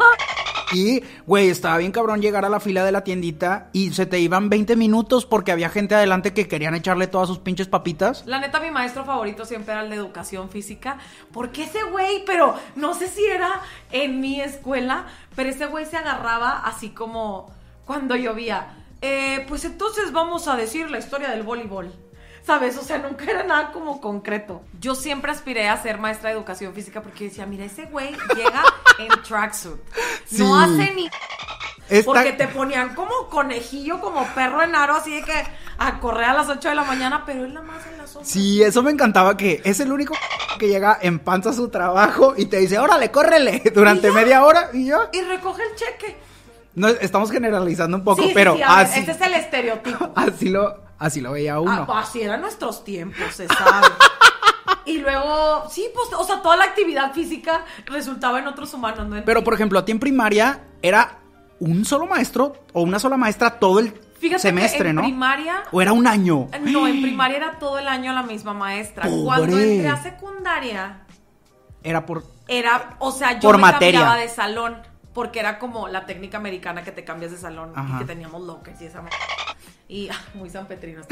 [0.72, 4.20] Y, güey, estaba bien cabrón llegar a la fila de la tiendita y se te
[4.20, 8.24] iban 20 minutos porque había gente adelante que querían echarle todas sus pinches papitas.
[8.26, 10.98] La neta, mi maestro favorito siempre era el de educación física.
[11.32, 13.60] Porque ese güey, pero no sé si era
[13.92, 17.52] en mi escuela, pero ese güey se agarraba así como
[17.84, 18.74] cuando llovía.
[19.00, 21.92] Eh, pues entonces vamos a decir la historia del voleibol.
[22.48, 22.78] ¿Sabes?
[22.78, 24.62] O sea, nunca era nada como concreto.
[24.80, 28.64] Yo siempre aspiré a ser maestra de educación física porque decía, mira, ese güey llega
[28.98, 29.76] en tracksuit.
[30.24, 30.42] Sí.
[30.42, 31.10] No hace ni
[32.04, 35.44] porque te ponían como conejillo, como perro en aro, así de que
[35.78, 38.24] a correr a las 8 de la mañana, pero él nada más en las 8.
[38.26, 40.14] Sí, eso me encantaba que es el único
[40.58, 44.70] que llega en panza a su trabajo y te dice, órale, córrele, durante media hora
[44.72, 45.10] y ya.
[45.12, 46.16] Y recoge el cheque.
[46.74, 50.12] No, estamos generalizando un poco, Sí, pero sí, a ver, así, ese es el estereotipo.
[50.16, 51.86] así lo, así lo veía uno.
[51.88, 53.86] Ah, así eran nuestros tiempos, se sabe.
[54.84, 59.22] Y luego, sí, pues, o sea, toda la actividad física resultaba en otros humanos, ¿no?
[59.24, 61.18] Pero por ejemplo, a ti en primaria era
[61.60, 65.02] un solo maestro o una sola maestra todo el Fíjate semestre, que en ¿no?
[65.02, 66.48] primaria O era un año.
[66.62, 69.04] No, en primaria era todo el año la misma maestra.
[69.04, 69.24] Pobre.
[69.24, 71.00] Cuando entré a secundaria,
[71.82, 74.00] Era por era, o sea, yo Por me materia.
[74.00, 74.76] cambiaba de salón.
[75.12, 77.96] Porque era como la técnica americana que te cambias de salón Ajá.
[77.96, 79.10] y que teníamos lockers y esa ma-
[79.88, 81.02] Y ah, muy San Petrino.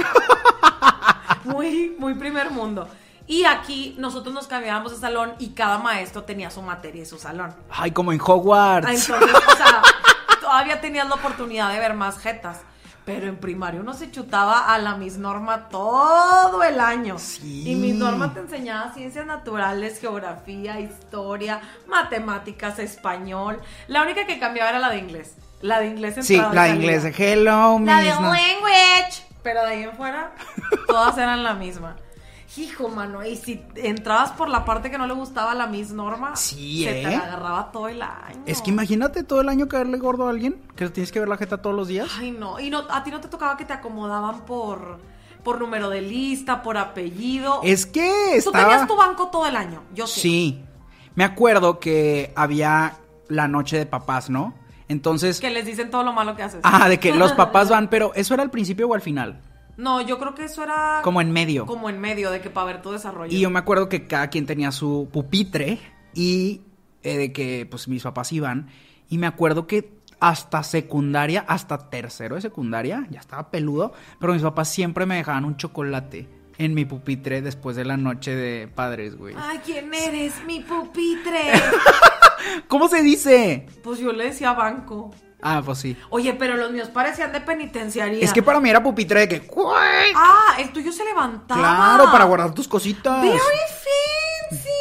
[1.45, 2.89] muy, muy primer mundo.
[3.27, 7.19] Y aquí nosotros nos cambiábamos de salón y cada maestro tenía su materia y su
[7.19, 7.55] salón.
[7.71, 8.89] Ay, como en Hogwarts.
[8.89, 9.83] Entonces, o sea,
[10.41, 12.61] todavía tenías la oportunidad de ver más jetas.
[13.05, 17.19] Pero en primario uno se chutaba a la Miss Norma todo el año.
[17.21, 17.71] Sí.
[17.71, 23.61] Y Miss Norma te enseñaba ciencias naturales, geografía, historia, matemáticas, español.
[23.87, 25.37] La única que cambiaba era la de inglés.
[25.63, 27.05] La de inglés sí, entraba y la de inglés.
[27.19, 29.25] Hello, La de no- language.
[29.43, 30.35] Pero de ahí en fuera,
[30.89, 31.97] todas eran la misma.
[32.57, 35.91] Hijo, mano, y si entrabas por la parte que no le gustaba a la Miss
[35.91, 37.11] Norma, Sí, se te ¿eh?
[37.11, 38.43] la agarraba todo el año.
[38.47, 41.37] Es que imagínate todo el año caerle gordo a alguien, que tienes que ver la
[41.37, 42.09] jeta todos los días.
[42.19, 42.59] Ay, no.
[42.59, 44.99] Y no, a ti no te tocaba que te acomodaban por,
[45.45, 47.61] por número de lista, por apellido.
[47.63, 48.11] Es que
[48.43, 48.65] Tú estaba...
[48.71, 49.83] tenías tu banco todo el año.
[49.95, 50.21] Yo sí.
[50.21, 50.65] Sí.
[51.15, 52.95] Me acuerdo que había
[53.29, 54.55] la noche de papás, ¿no?
[54.89, 55.41] Entonces...
[55.41, 56.61] Que les dicen todo lo malo que haces.
[56.63, 59.41] Ah, de que los papás van, pero ¿eso era al principio o al final?
[59.77, 61.01] No, yo creo que eso era.
[61.03, 61.67] Como en medio.
[61.67, 63.35] Como en medio, de que para ver tu desarrollo.
[63.35, 65.79] Y yo me acuerdo que cada quien tenía su pupitre
[66.15, 66.63] y
[67.03, 68.69] eh, de que pues mis papás iban.
[69.09, 74.43] Y me acuerdo que hasta secundaria, hasta tercero de secundaria, ya estaba peludo, pero mis
[74.43, 76.27] papás siempre me dejaban un chocolate
[76.59, 79.35] en mi pupitre después de la noche de padres, güey.
[79.39, 80.33] Ay, ¿quién eres?
[80.47, 81.53] Mi pupitre.
[82.69, 83.67] ¿Cómo se dice?
[83.83, 85.15] pues yo le decía banco.
[85.43, 85.97] Ah, pues sí.
[86.11, 88.25] Oye, pero los míos parecían de penitenciaría.
[88.25, 89.51] Es que para mí era pupitre de que...
[90.15, 91.61] Ah, el tuyo se levantaba.
[91.61, 93.23] Claro, para guardar tus cositas.
[93.23, 93.39] Very.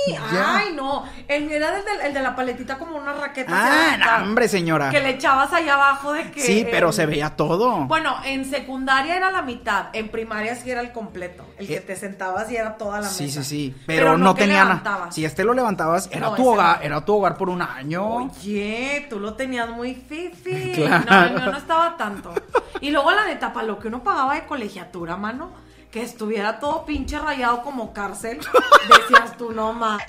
[0.07, 0.57] Ya.
[0.57, 1.03] Ay, no.
[1.27, 3.51] El era el de, el de la paletita como una raqueta.
[3.53, 4.89] Ah, no, hombre, señora.
[4.89, 6.41] Que le echabas allá abajo de que.
[6.41, 7.85] Sí, pero se veía todo.
[7.85, 9.87] Bueno, en secundaria era la mitad.
[9.93, 11.45] En primaria sí era el completo.
[11.57, 13.43] El que Eh, te sentabas y era toda la Sí, mesa.
[13.43, 13.75] sí, sí.
[13.87, 15.11] Pero, no, que tenía nada.
[15.11, 16.83] Si este lo levantabas, era No, tu hogar, no.
[16.83, 18.05] era tu hogar por un año.
[18.05, 20.73] Oye, tú lo tenías muy fifi.
[20.73, 21.05] Claro.
[21.09, 22.33] No, el mío no estaba tanto.
[22.81, 25.49] Y luego la neta, para lo que uno pagaba de colegiatura, mano,
[25.91, 28.39] que estuviera todo pinche rayado como cárcel,
[28.99, 30.01] decías tú, no más.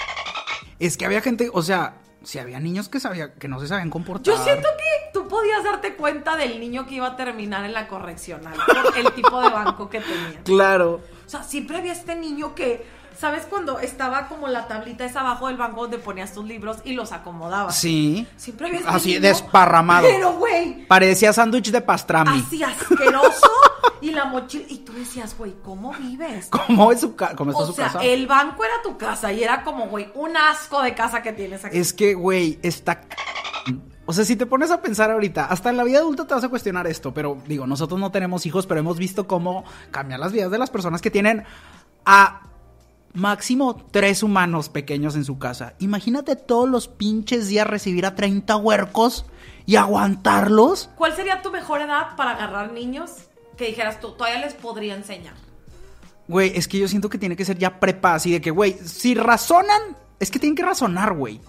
[0.79, 3.89] Es que había gente, o sea, si había niños que sabía, que no se sabían
[3.91, 4.35] comportar.
[4.35, 7.87] Yo siento que tú podías darte cuenta del niño que iba a terminar en la
[7.89, 10.41] correccional por el tipo de banco que tenía.
[10.45, 11.01] Claro.
[11.25, 12.85] O sea, siempre había este niño que
[13.19, 16.93] ¿Sabes cuando estaba como la tablita esa abajo del banco donde ponías tus libros y
[16.93, 17.75] los acomodabas?
[17.75, 18.27] Sí.
[18.37, 20.07] Siempre había Así, este libro, desparramado.
[20.07, 22.45] Pero, güey, Parecía sándwich de pastrami.
[22.47, 23.51] así asqueroso.
[24.01, 24.65] Y la mochila.
[24.69, 26.49] Y tú decías, güey, ¿cómo vives?
[26.51, 28.01] ¿Cómo es su, ca- cómo está O su sea, casa?
[28.05, 31.65] el banco era tu casa y era como, güey, un asco de casa que tienes
[31.65, 31.79] aquí.
[31.79, 33.03] Es que, güey, está...
[34.09, 36.45] O sea, si te pones a pensar ahorita, hasta en la vida adulta te vas
[36.45, 40.31] a cuestionar esto, pero digo, nosotros no tenemos hijos, pero hemos visto cómo cambian las
[40.31, 41.43] vidas de las personas que tienen
[42.05, 42.43] a
[43.15, 45.75] máximo tres humanos pequeños en su casa.
[45.81, 49.27] Imagínate todos los pinches días recibir a 30 huercos
[49.65, 50.89] y aguantarlos.
[50.97, 53.11] ¿Cuál sería tu mejor edad para agarrar niños
[53.57, 55.35] que dijeras tú, todavía les podría enseñar?
[56.29, 58.73] Güey, es que yo siento que tiene que ser ya prepa, así de que, güey,
[58.85, 61.41] si razonan, es que tienen que razonar, güey.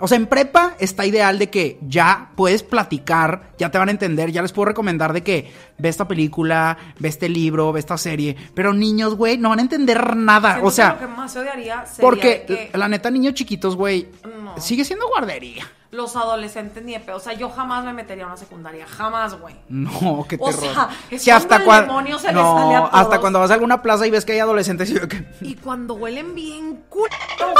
[0.00, 3.92] O sea, en prepa está ideal de que ya puedes platicar, ya te van a
[3.92, 7.96] entender, ya les puedo recomendar de que ve esta película, ve este libro, ve esta
[7.96, 8.36] serie.
[8.54, 10.54] Pero niños, güey, no van a entender nada.
[10.54, 13.76] Siento o que sea, lo que más odiaría sería porque que la neta, niños chiquitos,
[13.76, 14.58] güey, No.
[14.60, 15.64] sigue siendo guardería.
[15.94, 17.16] Los adolescentes ni de pedo.
[17.16, 18.86] O sea, yo jamás me metería a una secundaria.
[18.86, 19.54] Jamás, güey.
[19.68, 20.60] No, qué O terror.
[20.74, 23.18] sea, es Si cuando hasta el cuan- demonio se les no, sale a hasta todos.
[23.18, 25.24] cuando vas a alguna plaza y ves que hay adolescentes y yo que...
[25.40, 27.08] Y cuando huelen bien culo,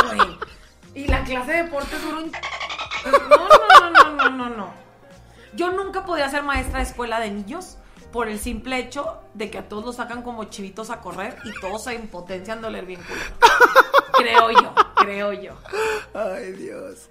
[0.09, 0.39] güey.
[0.95, 2.33] Y la clase de deporte dura un...
[3.31, 4.69] No, no, no, no, no, no, no.
[5.55, 7.79] Yo nunca podría ser maestra de escuela de niños
[8.13, 11.53] por el simple hecho de que a todos los sacan como chivitos a correr y
[11.61, 13.21] todos se impotencian de oler bien culo.
[14.17, 15.53] Creo yo, creo yo.
[16.15, 17.09] Ay, Dios.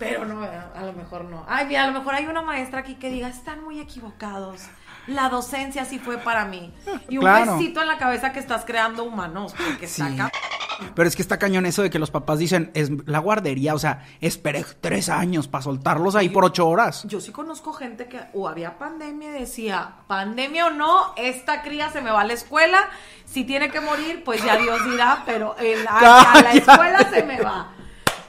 [0.00, 1.44] Pero no, a lo mejor no.
[1.48, 4.62] Ay, mira, a lo mejor hay una maestra aquí que diga, están muy equivocados.
[5.06, 6.72] La docencia sí fue para mí.
[7.08, 7.56] Y un Claro.
[7.56, 10.02] besito en la cabeza que estás creando humanos, porque Sí.
[10.02, 10.32] está acá.
[10.94, 13.78] Pero es que está cañón eso de que los papás dicen, es la guardería, o
[13.78, 17.02] sea, esperé tres años para soltarlos ahí por ocho horas.
[17.04, 21.90] Yo sí conozco gente que o había pandemia y decía, pandemia o no, esta cría
[21.90, 22.78] se me va a la escuela.
[23.26, 27.72] Si tiene que morir, pues ya Dios dirá, pero a la escuela se me va.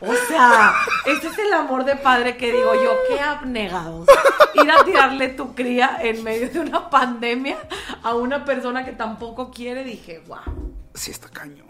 [0.01, 0.73] O sea,
[1.05, 4.07] ese es el amor de padre que digo yo, qué abnegados.
[4.55, 7.57] Ir a tirarle tu cría en medio de una pandemia
[8.01, 10.73] a una persona que tampoco quiere, dije, wow.
[10.95, 11.67] Sí, está cañón.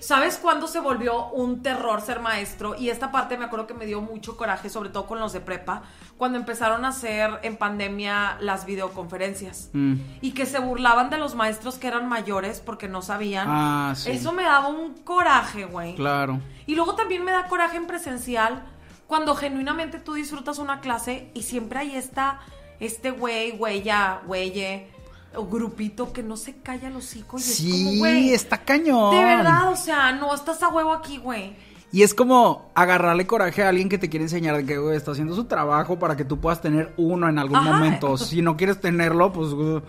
[0.00, 2.74] ¿Sabes cuándo se volvió un terror ser maestro?
[2.78, 5.40] Y esta parte me acuerdo que me dio mucho coraje, sobre todo con los de
[5.40, 5.82] prepa,
[6.16, 9.70] cuando empezaron a hacer en pandemia las videoconferencias.
[9.72, 9.94] Mm.
[10.20, 13.46] Y que se burlaban de los maestros que eran mayores porque no sabían.
[13.48, 14.10] Ah, sí.
[14.10, 15.94] Eso me daba un coraje, güey.
[15.94, 16.40] Claro.
[16.66, 18.64] Y luego también me da coraje en presencial
[19.06, 22.40] cuando genuinamente tú disfrutas una clase y siempre hay esta,
[22.80, 24.88] este güey, güeya, güeye,
[25.36, 28.30] o grupito que no se calla el hocico y es como, Sí, güey.
[28.32, 29.16] está cañón.
[29.16, 31.56] De verdad, o sea, no estás a huevo aquí, güey.
[31.92, 35.34] Y es como agarrarle coraje a alguien que te quiere enseñar que güey, está haciendo
[35.34, 37.72] su trabajo para que tú puedas tener uno en algún Ajá.
[37.72, 38.16] momento.
[38.18, 39.52] Si no quieres tenerlo, pues.
[39.52, 39.80] uh,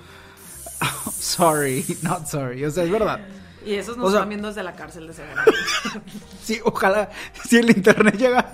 [1.12, 2.64] sorry, not sorry.
[2.66, 3.20] O sea, es verdad.
[3.66, 5.42] Y esos nos O sea- están viendo desde la cárcel de seguro.
[6.44, 7.10] Sí, ojalá.
[7.50, 8.54] Si el internet llega.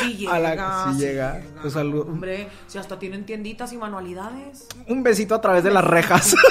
[0.00, 1.40] Sí llega, A la- sí sí llega.
[1.60, 4.66] Pues Hombre, si hasta tienen tienditas y manualidades.
[4.88, 6.34] Un besito a través de las rejas.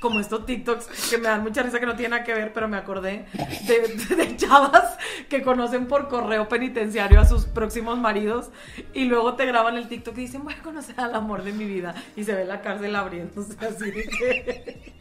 [0.00, 2.68] Como estos TikToks que me dan mucha risa que no tienen nada que ver, pero
[2.68, 3.26] me acordé
[3.66, 4.96] de, de chavas
[5.28, 8.50] que conocen por correo penitenciario a sus próximos maridos
[8.92, 11.64] y luego te graban el TikTok y dicen, voy a conocer al amor de mi
[11.64, 11.94] vida.
[12.14, 14.92] Y se ve la cárcel abriéndose así de que...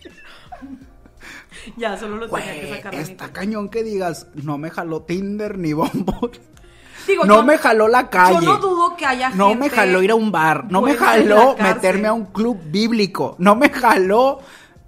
[1.78, 5.73] ya, solo lo tenía que sacar está cañón que digas, no me jaló Tinder ni
[5.73, 6.39] Bumble.
[7.08, 8.34] Digo, no yo- me jaló la calle.
[8.46, 10.65] Yo no dudo que haya No gente me jaló ir a un bar.
[10.70, 13.36] No me jaló meterme a un club bíblico.
[13.38, 14.39] No me jaló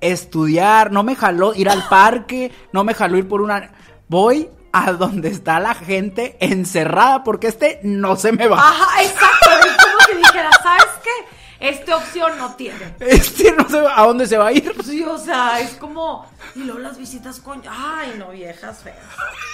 [0.01, 0.91] estudiar.
[0.91, 2.51] No me jaló ir al parque.
[2.71, 3.71] No me jaló ir por una.
[4.07, 8.57] Voy a donde está la gente encerrada porque este no se me va.
[8.69, 9.49] Ajá, exacto.
[9.65, 11.36] Es como si dijera, ¿sabes qué?
[11.59, 12.95] Esta opción no tiene.
[12.99, 13.99] Este no va.
[13.99, 14.73] ¿A dónde se va a ir?
[14.83, 16.29] Sí, o sea, es como.
[16.55, 17.63] Y luego las visitas con.
[17.67, 18.97] Ay, no, viejas feas.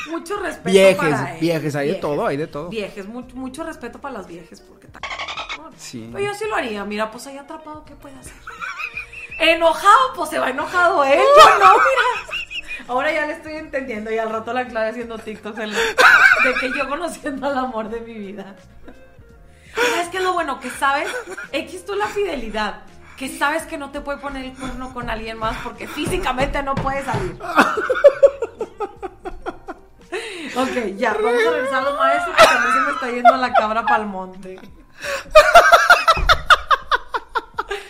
[0.10, 0.70] Mucho respeto.
[0.70, 1.40] Viejes, para ellas.
[1.40, 2.70] viejes, hay de todo, hay de todo.
[2.70, 4.88] Viejes, mucho, mucho respeto para las viejes, porque.
[5.78, 6.10] Sí.
[6.12, 6.84] Pero yo sí lo haría.
[6.84, 8.34] Mira, pues ahí atrapado, ¿qué puede hacer?
[9.40, 11.20] Enojado, pues se va enojado él.
[11.20, 12.44] Yo no, mira.
[12.88, 16.88] Ahora ya le estoy entendiendo y al rato la clave haciendo TikToks de que yo
[16.90, 18.56] conociendo al amor de mi vida.
[20.14, 20.60] ¿Sabes qué es lo bueno?
[20.60, 21.10] Que sabes,
[21.52, 22.84] X tú la fidelidad.
[23.18, 26.76] Que sabes que no te puede poner el cuerno con alguien más porque físicamente no
[26.76, 27.36] puede salir.
[30.56, 33.38] Ok, ya, vamos a regresar a los maestros porque a mí se me está yendo
[33.38, 34.60] la cabra pa'l monte.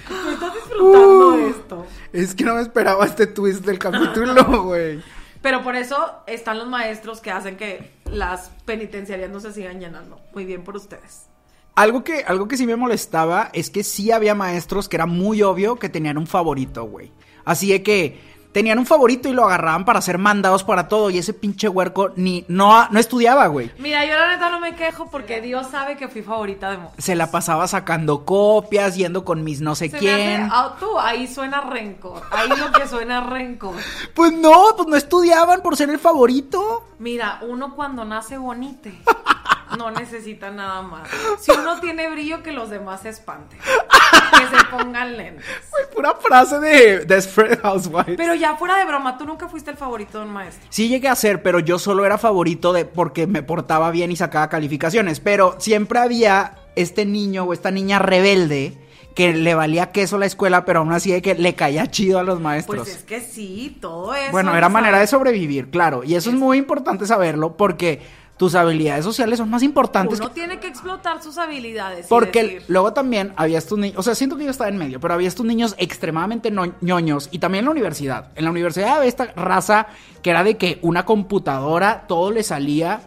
[0.07, 1.49] ¿Tú estás disfrutando Uh.
[1.49, 1.87] esto?
[2.13, 5.03] Es que no me esperaba este twist del capítulo, güey.
[5.41, 10.21] Pero por eso están los maestros que hacen que las penitenciarias no se sigan llenando.
[10.33, 11.27] Muy bien por ustedes.
[11.75, 15.41] Algo que, algo que sí me molestaba es que sí había maestros que era muy
[15.41, 17.11] obvio que tenían un favorito, güey.
[17.45, 21.09] Así de que tenían un favorito y lo agarraban para ser mandados para todo.
[21.09, 23.71] Y ese pinche huerco ni no, no estudiaba, güey.
[23.79, 26.91] Mira, yo la neta no me quejo porque Dios sabe que fui favorita de Mo.
[26.99, 30.41] Se la pasaba sacando copias, yendo con mis no sé Se me quién.
[30.43, 32.21] hace- ah, tú, ahí suena rencor.
[32.29, 33.73] Ahí lo que suena rencor.
[34.13, 36.85] Pues no, pues no estudiaban por ser el favorito.
[36.99, 38.93] Mira, uno cuando nace bonite
[39.77, 41.09] no necesita nada más.
[41.39, 43.59] Si uno tiene brillo, que los demás se espanten.
[43.59, 45.45] Que se pongan lentes.
[45.71, 48.15] Güey, pura frase de Desperate Housewives.
[48.17, 50.65] Pero ya fuera de broma, tú nunca fuiste el favorito de un maestro.
[50.69, 54.15] Sí llegué a ser, pero yo solo era favorito de porque me portaba bien y
[54.15, 55.19] sacaba calificaciones.
[55.19, 58.77] Pero siempre había este niño o esta niña rebelde
[59.13, 62.23] que le valía queso la escuela, pero aún así de que le caía chido a
[62.23, 62.83] los maestros.
[62.83, 64.31] Pues es que sí, todo eso.
[64.31, 66.03] bueno, era manera de sobrevivir, claro.
[66.03, 68.01] Y eso es muy importante saberlo porque
[68.43, 72.07] tus habilidades sociales son más importantes Uno que tiene que explotar sus habilidades.
[72.07, 74.99] Porque decir, luego también había estos niños, o sea, siento que yo estaba en medio,
[74.99, 78.31] pero había estos niños extremadamente no- ñoños y también en la universidad.
[78.35, 79.87] En la universidad había esta raza
[80.21, 82.99] que era de que una computadora, todo le salía,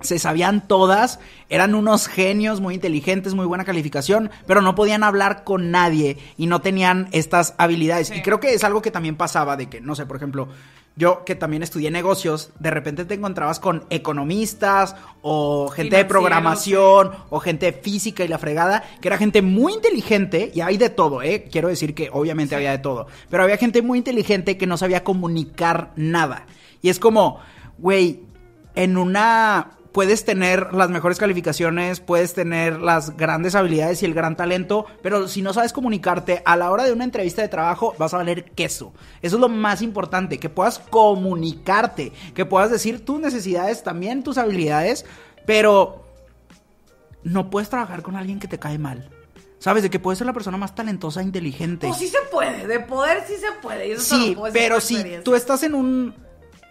[0.00, 5.42] se sabían todas, eran unos genios muy inteligentes, muy buena calificación, pero no podían hablar
[5.42, 8.12] con nadie y no tenían estas habilidades.
[8.14, 10.48] Y creo que es algo que también pasaba de que, no sé, por ejemplo,
[10.98, 17.12] yo que también estudié negocios, de repente te encontrabas con economistas o gente de programación
[17.30, 20.90] o gente de física y la fregada, que era gente muy inteligente, y hay de
[20.90, 21.46] todo, ¿eh?
[21.50, 25.04] Quiero decir que obviamente había de todo, pero había gente muy inteligente que no sabía
[25.04, 26.46] comunicar nada.
[26.82, 27.38] Y es como,
[27.78, 28.24] güey,
[28.74, 29.77] en una...
[29.92, 35.28] Puedes tener las mejores calificaciones, puedes tener las grandes habilidades y el gran talento, pero
[35.28, 38.44] si no sabes comunicarte a la hora de una entrevista de trabajo, vas a valer
[38.52, 38.92] queso.
[39.22, 44.36] Eso es lo más importante, que puedas comunicarte, que puedas decir tus necesidades, también tus
[44.36, 45.06] habilidades,
[45.46, 46.04] pero
[47.22, 49.10] no puedes trabajar con alguien que te cae mal.
[49.58, 49.82] ¿Sabes?
[49.82, 51.88] De que puedes ser la persona más talentosa e inteligente.
[51.88, 53.88] Pues sí se puede, de poder sí se puede.
[53.88, 56.14] y eso sí, pero si tú estás en un...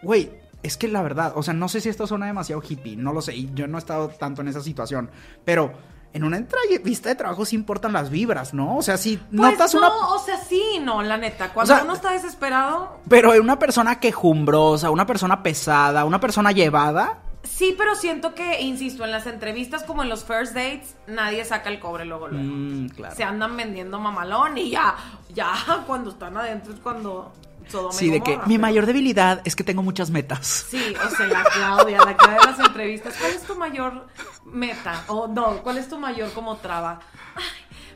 [0.01, 0.32] Güey,
[0.63, 3.22] es que la verdad, o sea, no sé si esto suena demasiado hippie, no lo
[3.22, 5.10] sé, y yo no he estado tanto en esa situación,
[5.46, 5.74] pero
[6.13, 8.78] en una entrevista de trabajo sí importan las vibras, ¿no?
[8.78, 9.89] O sea, si Pues notas no, una...
[9.89, 11.54] o sea, sí, no, la neta.
[11.54, 16.52] Cuando sea, uno está desesperado, Pero en una persona quejumbrosa, una persona pesada, una persona
[16.52, 21.46] llevada, sí, pero siento que, insisto, en las entrevistas como en los first dates, nadie
[21.46, 22.43] saca el cobre luego, luego.
[22.43, 23.15] mm, claro.
[23.15, 24.96] Se andan vendiendo mamalón y ya,
[25.34, 25.54] ya,
[25.88, 27.32] cuando están adentro es cuando
[27.69, 30.65] Sodoma y Sí, de que mi mayor debilidad es que tengo muchas metas.
[30.69, 33.15] Sí, o sea, la Claudia, la Claudia de las entrevistas.
[33.19, 34.08] ¿Cuál es tu mayor
[34.45, 35.03] meta?
[35.08, 36.99] O no, ¿cuál es tu mayor como traba?
[37.36, 37.43] Ay,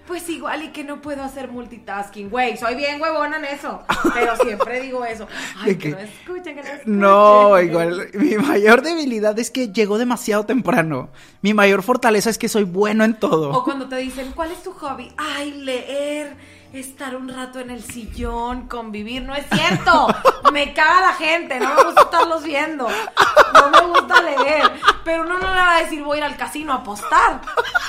[0.07, 2.29] pues igual y que no puedo hacer multitasking.
[2.29, 3.81] Güey, soy bien huevona en eso.
[4.13, 5.27] Pero siempre digo eso.
[5.57, 6.99] Ay, que, que- no escuchen, que no escuchen.
[6.99, 11.09] No, igual, mi mayor debilidad es que llego demasiado temprano.
[11.41, 13.51] Mi mayor fortaleza es que soy bueno en todo.
[13.51, 15.13] O cuando te dicen, ¿cuál es tu hobby?
[15.17, 16.35] Ay, leer.
[16.73, 20.07] Estar un rato en el sillón, convivir, no es cierto.
[20.53, 22.87] Me caga la gente, no me gusta estarlos viendo.
[23.53, 24.71] No me gusta leer.
[25.05, 27.41] Pero uno no le va a decir voy a ir al casino a apostar.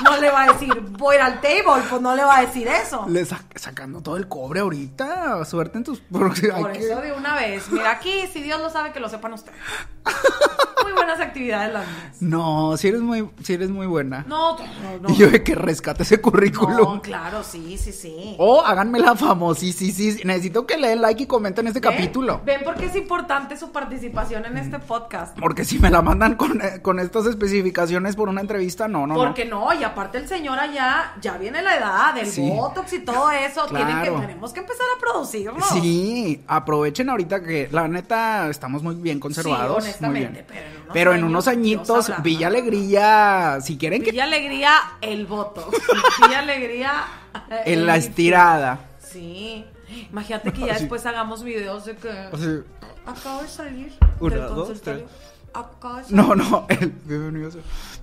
[0.04, 2.40] No le va a decir voy a ir al table, pues no le va a
[2.42, 3.04] decir eso.
[3.08, 5.44] Le sa- sacando todo el cobre ahorita.
[5.44, 6.00] Suerte en tus.
[6.00, 7.68] Por eso de una vez.
[7.70, 9.56] Mira, aquí, si Dios lo sabe, que lo sepan ustedes.
[10.82, 12.16] Muy buenas actividades las mías.
[12.20, 14.24] No, si eres muy, si eres muy buena.
[14.26, 15.10] No, no, no.
[15.10, 16.76] Y yo de que rescate ese currículum.
[16.96, 18.34] No, claro, sí, sí, sí.
[18.38, 20.18] O háganme la famosísima.
[20.24, 21.90] Necesito que le den like y comenten este ¿Ven?
[21.92, 22.40] capítulo.
[22.44, 25.38] Ven porque es importante su participación en este podcast.
[25.38, 29.14] Porque si me la mandan con, eh, con estas especificaciones por una entrevista, no, no,
[29.14, 32.40] Porque no, y aparte el señor allá ya viene la edad del Sí.
[32.48, 33.66] botox y todo eso.
[33.66, 34.20] Tienen que, Claro.
[34.20, 35.52] tenemos que empezar a producirlo.
[35.58, 35.64] no.
[35.66, 39.82] Sí, aprovechen ahorita que la neta estamos muy bien conservados.
[39.84, 40.46] honestamente, bien.
[40.48, 42.12] pero en unos Pero en años, unos añitos.
[42.22, 45.68] Villa Alegría, si quieren que Villa Alegría, el botox.
[46.26, 46.92] Villa Alegría.
[47.64, 48.80] en la estirada.
[48.98, 49.64] Sí.
[50.10, 50.80] Imagínate que ya Así.
[50.82, 52.60] después hagamos videos de que Así,
[53.06, 55.04] acabo de salir Una, del dos, consultorio.
[55.06, 55.10] tres.
[55.54, 56.16] Acabo de salir.
[56.16, 57.56] No, no, el bienvenidos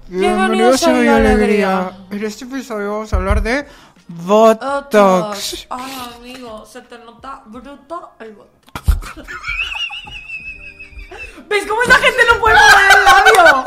[0.08, 1.92] Bienvenidos a Villa Alegría.
[2.12, 3.66] En este episodio vamos a hablar de
[4.08, 4.92] Botox.
[4.92, 5.68] Botox.
[5.70, 9.16] Ay, amigo, se te nota bruto el botox.
[11.50, 13.64] ¿Ves cómo esa gente no puede mover el labio?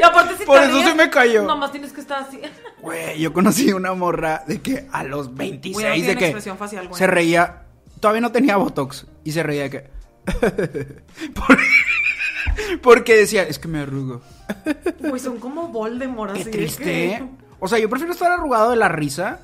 [0.00, 1.42] Y aparte si Por te eso ríes, se me cayó.
[1.44, 2.40] Nomás tienes que estar así.
[2.80, 6.86] Güey, yo conocí una morra de que a los 26 Güey, no de que facial,
[6.88, 6.98] güey.
[6.98, 7.62] se reía,
[8.00, 9.90] todavía no tenía Botox y se reía de que
[11.34, 11.58] Por-
[12.82, 14.20] porque decía, es que me arrugo.
[15.08, 16.50] Pues son como Voldemort Qué así.
[16.50, 16.84] triste.
[16.84, 17.24] que-.
[17.58, 19.40] O sea, yo prefiero estar arrugado de la risa.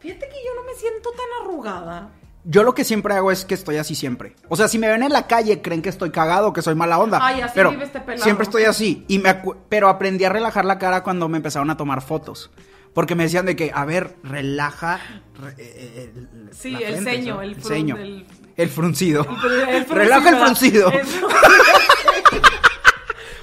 [0.00, 2.08] Fíjate que yo no me siento tan arrugada.
[2.44, 4.34] Yo lo que siempre hago es que estoy así siempre.
[4.48, 6.98] O sea, si me ven en la calle, creen que estoy cagado, que soy mala
[6.98, 7.18] onda.
[7.22, 8.24] Ay, así pero vive este pelado.
[8.24, 9.04] siempre estoy así.
[9.08, 12.50] Y me pero aprendí a relajar la cara cuando me empezaron a tomar fotos.
[12.94, 15.00] Porque me decían de que, a ver, relaja.
[15.40, 17.96] re- eh, eh, Sí, el ceño, el frun- ceño.
[17.96, 18.26] el-
[18.56, 19.26] El fruncido.
[19.68, 20.92] El Relaja el fruncido.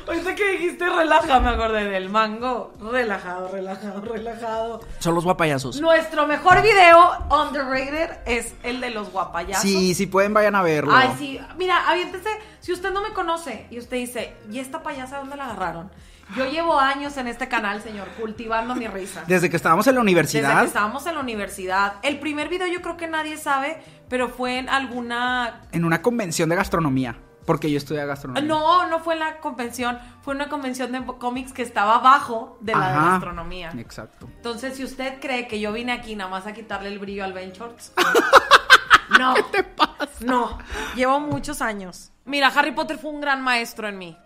[0.10, 2.74] Ahorita que dijiste relaja, me acordé del mango.
[2.82, 4.82] Relajado, relajado, relajado.
[4.98, 5.80] Son los guapayazos.
[5.80, 9.62] Nuestro mejor video underrated es el de los guapayazos.
[9.62, 10.96] Sí, si pueden, vayan a verlo.
[10.96, 11.40] Ay, sí.
[11.60, 12.30] Mira, aviéntese.
[12.60, 15.92] Si usted no me conoce y usted dice, ¿y esta payasa dónde la agarraron?
[16.36, 19.24] Yo llevo años en este canal, señor, cultivando mi risa.
[19.28, 20.62] Desde que estábamos en la Desde universidad.
[20.62, 21.94] que estábamos en la universidad.
[22.02, 23.80] El primer video yo creo que nadie sabe,
[24.10, 25.62] pero fue en alguna...
[25.72, 27.16] En una convención de gastronomía.
[27.46, 28.48] Porque yo estudié gastronomía.
[28.48, 32.74] No, no fue en la convención, fue una convención de cómics que estaba abajo de
[32.74, 33.72] la de gastronomía.
[33.78, 34.28] Exacto.
[34.36, 37.34] Entonces, si usted cree que yo vine aquí nada más a quitarle el brillo al
[37.34, 37.94] Ben Shorts,
[39.20, 39.34] no.
[39.34, 40.10] ¿Qué te pasa?
[40.22, 40.60] No,
[40.96, 42.12] llevo muchos años.
[42.26, 44.18] Mira, Harry Potter fue un gran maestro en mí.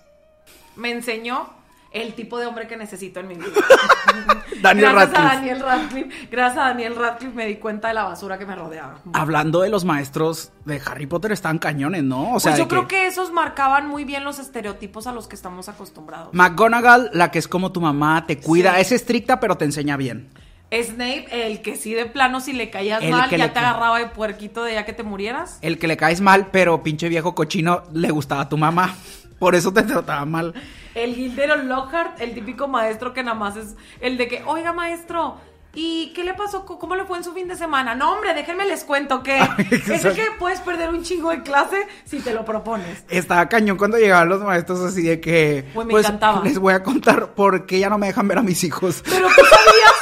[0.76, 1.63] Me enseñó
[1.94, 3.48] el tipo de hombre que necesito en mi vida.
[4.62, 5.36] Daniel Gracias a Radcliffe.
[5.36, 6.28] Daniel Radcliffe.
[6.32, 9.00] Gracias a Daniel Radcliffe me di cuenta de la basura que me rodeaba.
[9.14, 12.34] Hablando de los maestros de Harry Potter, están cañones, ¿no?
[12.34, 15.36] O sea, pues yo creo que esos marcaban muy bien los estereotipos a los que
[15.36, 16.34] estamos acostumbrados.
[16.34, 18.82] McGonagall, la que es como tu mamá, te cuida, Sí.
[18.82, 20.30] es estricta, pero te enseña bien.
[20.72, 24.00] Snape, el que sí de plano si le caías El mal, ya le te agarraba
[24.00, 25.60] de puerquito de ya que te murieras.
[25.62, 28.96] El que le caes mal, pero pinche viejo cochino, le gustaba a tu mamá.
[29.38, 30.54] Por eso te trataba mal.
[30.96, 35.38] El Gildero Lockhart, el típico maestro que nada más es el de que, oiga maestro,
[35.74, 36.66] ¿y qué le pasó?
[36.66, 37.96] ¿Cómo le fue en su fin de semana?
[37.96, 39.40] No, hombre, déjenme les cuento que
[39.72, 43.04] es el que puedes perder un chingo de clase si te lo propones.
[43.10, 45.68] Estaba cañón cuando llegaban los maestros así de que...
[45.74, 46.44] Pues me encantaba.
[46.44, 49.04] Les voy a contar por qué ya no me dejan ver a mis hijos.
[49.04, 49.94] Pero tú sabías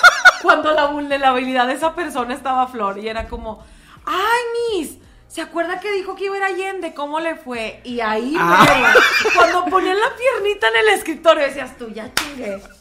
[0.41, 3.63] cuando la vulnerabilidad de esa persona estaba a flor y era como,
[4.05, 4.97] ay, Miss,
[5.31, 6.93] ¿se acuerda que dijo que iba a ir a Allende?
[6.93, 7.79] ¿Cómo le fue?
[7.83, 8.93] Y ahí, Ah.
[9.35, 12.61] cuando ponían la piernita en el escritorio, decías tú, ya chingué.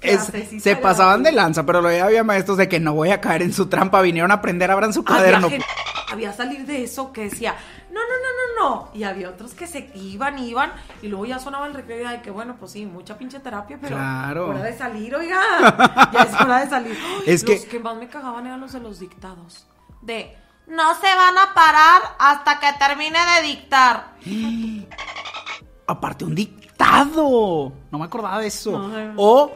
[0.00, 0.28] Es-
[0.60, 3.52] se pasaban de lanza, pero luego había maestros de que no voy a caer en
[3.52, 5.48] su trampa, vinieron a aprender, abran su Había, cuaderno.
[5.50, 5.62] gen-
[6.10, 7.54] había salir de eso que decía,
[7.92, 8.90] no, no, no, no, no.
[8.92, 10.72] Y había otros que se iban, iban,
[11.02, 13.94] y luego ya sonaba el recreo de que, bueno, pues sí, mucha pinche terapia, pero
[13.94, 14.48] Claro.
[14.48, 15.38] hora de salir, oiga.
[16.12, 16.98] Ya es hora de salir.
[17.24, 19.64] Es los que- que más me cagaban eran los de los dictados.
[20.00, 20.36] De,
[20.66, 24.12] no se van a parar hasta que termine de dictar.
[25.86, 27.72] Aparte, un dictado.
[27.90, 28.78] No me acordaba de eso.
[28.78, 29.12] No.
[29.16, 29.52] O,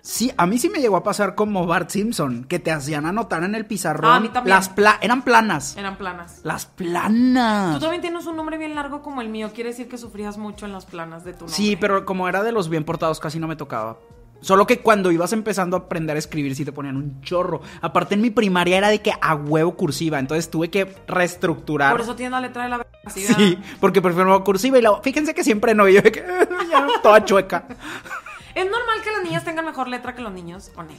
[0.00, 3.42] sí, a mí sí me llegó a pasar como Bart Simpson, que te hacían anotar
[3.42, 4.10] en el pizarrón.
[4.12, 4.54] Ah, a mí también.
[4.56, 5.76] Las pla- eran planas.
[5.76, 6.40] Eran planas.
[6.44, 7.80] Las Tú planas.
[7.80, 9.50] también tienes un nombre bien largo como el mío.
[9.54, 11.54] Quiere decir que sufrías mucho en las planas de tu nombre.
[11.56, 13.96] Sí, pero como era de los bien portados, casi no me tocaba.
[14.42, 17.62] Solo que cuando ibas empezando a aprender a escribir, sí te ponían un chorro.
[17.80, 20.18] Aparte, en mi primaria era de que a huevo cursiva.
[20.18, 21.92] Entonces tuve que reestructurar.
[21.92, 25.32] Por eso tienes la letra de la así, Sí, porque prefiero cursiva y luego, fíjense
[25.32, 26.20] que siempre no, y yo de que
[26.70, 27.64] ya toda chueca.
[28.54, 30.70] ¿Es normal que las niñas tengan mejor letra que los niños?
[30.76, 30.90] ¿O no?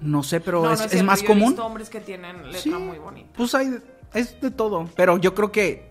[0.00, 1.48] No sé, pero No, es, no es cierto, más yo He común.
[1.48, 3.30] visto hombres que tienen letra Sí, muy bonita.
[3.34, 3.78] Pues hay,
[4.12, 4.88] es de todo.
[4.94, 5.85] Pero yo creo que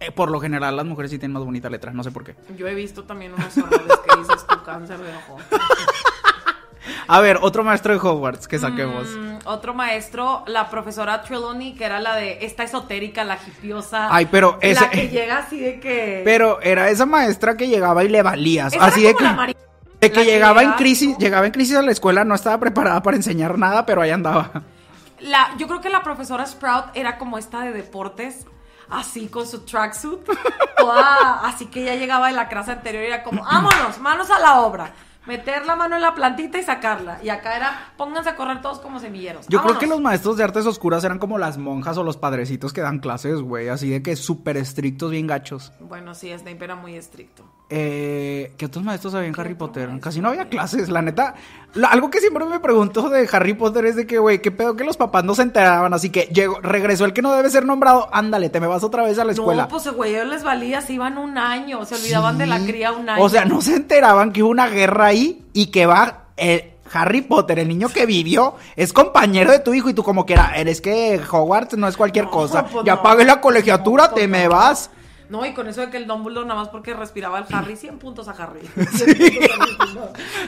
[0.00, 2.34] eh, por lo general las mujeres sí tienen más bonita letra, no sé por qué.
[2.56, 5.38] Yo he visto también unos horrores que dices tu cáncer de ojo.
[7.06, 9.08] A ver, otro maestro de Hogwarts que saquemos.
[9.08, 14.08] Mm, otro maestro, la profesora Trelawney, que era la de esta esotérica, la hipiosa.
[14.14, 16.22] Ay, pero ese- La que llega así de que.
[16.24, 18.72] Pero era esa maestra que llegaba y le valías.
[18.74, 19.54] Esa así era de que, la de
[20.12, 23.02] que la que llegaba en crisis, llegaba en crisis a la escuela, no estaba preparada
[23.02, 24.50] para enseñar nada, pero ahí andaba.
[25.20, 28.46] La, yo creo que la profesora Sprout era como esta de deportes,
[28.90, 30.20] así con su tracksuit,
[30.76, 34.38] toda, así que ella llegaba de la clase anterior y era como, vámonos, manos a
[34.38, 34.92] la obra,
[35.26, 37.20] meter la mano en la plantita y sacarla.
[37.22, 39.46] Y acá era, pónganse a correr todos como semilleros.
[39.48, 42.72] Yo creo que los maestros de artes oscuras eran como las monjas o los padrecitos
[42.72, 45.72] que dan clases, güey, así de que súper estrictos, bien gachos.
[45.80, 47.44] Bueno, sí, Snape era muy estricto.
[47.70, 49.90] Eh, ¿Qué otros maestros había en ¿Qué Harry Potter?
[50.00, 51.34] Casi no había clases, la neta.
[51.74, 54.74] Lo- algo que siempre me pregunto de Harry Potter es de que, güey, qué pedo
[54.74, 55.92] que los papás no se enteraban.
[55.92, 58.08] Así que llegó, regresó el que no debe ser nombrado.
[58.12, 59.64] Ándale, te me vas otra vez a la escuela.
[59.64, 63.08] No, pues güey, les valía, se iban un año, se olvidaban de la cría un
[63.10, 63.22] año.
[63.22, 67.20] O sea, no se enteraban que hubo una guerra ahí y que va eh, Harry
[67.20, 70.56] Potter, el niño que vivió, es compañero de tu hijo y tú como que era,
[70.56, 72.64] eres que Hogwarts no es cualquier No, cosa.
[72.64, 73.02] pues ya no.
[73.02, 74.90] pagué la colegiatura, No, te pues me vas.
[75.28, 77.98] No, y con eso de que el Dumbledore nada más porque respiraba el Harry, 100
[77.98, 78.60] puntos a Harry.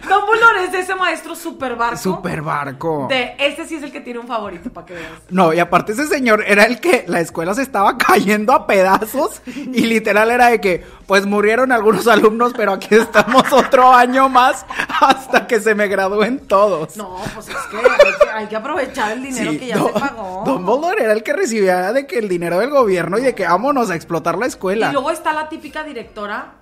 [0.09, 1.99] Dumbledore es ese maestro super barco.
[1.99, 3.07] Super barco.
[3.11, 5.13] De, ese sí es el que tiene un favorito, para que veas.
[5.29, 9.43] No, y aparte ese señor era el que la escuela se estaba cayendo a pedazos
[9.47, 14.65] y literal era de que, pues murieron algunos alumnos, pero aquí estamos otro año más
[15.01, 16.97] hasta que se me gradúen todos.
[16.97, 19.93] No, pues es que hay que, hay que aprovechar el dinero Sí, que ya se
[19.93, 20.43] pagó.
[20.47, 23.91] Dumbledore era el que recibía de que el dinero del gobierno y de que vámonos
[23.91, 24.70] a explotar la escuela.
[24.77, 26.53] Y luego está la típica directora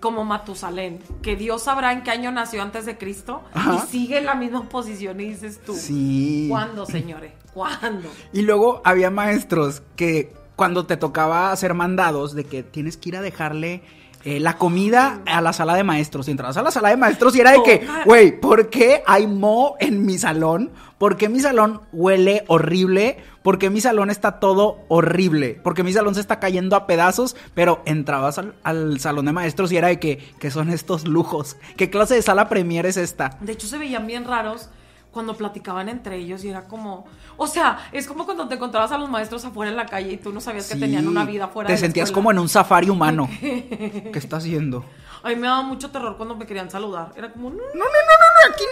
[0.00, 3.76] como Matusalén, que Dios sabrá en qué año nació antes de Cristo Ajá.
[3.86, 6.46] y sigue en la misma posición y dices tú, Sí.
[6.50, 7.32] ¿cuándo, señores?
[7.54, 8.10] ¿Cuándo?
[8.32, 13.16] Y luego había maestros que cuando te tocaba hacer mandados de que tienes que ir
[13.16, 13.82] a dejarle
[14.24, 16.28] eh, la comida a la sala de maestros.
[16.28, 19.26] Y entrabas a la sala de maestros y era de que, güey, ¿por qué hay
[19.26, 20.70] mo en mi salón?
[20.98, 23.18] ¿Por qué mi salón huele horrible?
[23.44, 25.60] ¿Por qué mi salón está todo horrible?
[25.62, 29.70] Porque mi salón se está cayendo a pedazos, pero entrabas al, al salón de maestros
[29.70, 31.58] y era de que, ¿qué son estos lujos?
[31.76, 33.36] ¿Qué clase de sala premier es esta?
[33.42, 34.70] De hecho, se veían bien raros
[35.10, 37.04] cuando platicaban entre ellos y era como,
[37.36, 40.16] o sea, es como cuando te encontrabas a los maestros afuera en la calle y
[40.16, 42.88] tú no sabías que tenían una vida fuera Te de sentías como en un safari
[42.88, 43.28] humano.
[43.40, 44.86] ¿Qué está haciendo?
[45.24, 47.12] A mí me daba mucho terror cuando me querían saludar.
[47.16, 47.56] Era como, "No".
[47.56, 48.64] No, no, no, no, aquí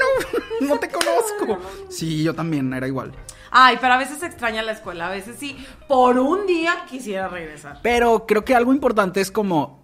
[0.60, 1.58] no, no te conozco.
[1.88, 3.12] Sí, yo también era igual.
[3.50, 5.56] Ay, pero a veces se extraña la escuela, a veces sí,
[5.88, 7.80] por un día quisiera regresar.
[7.82, 9.82] Pero creo que algo importante es como,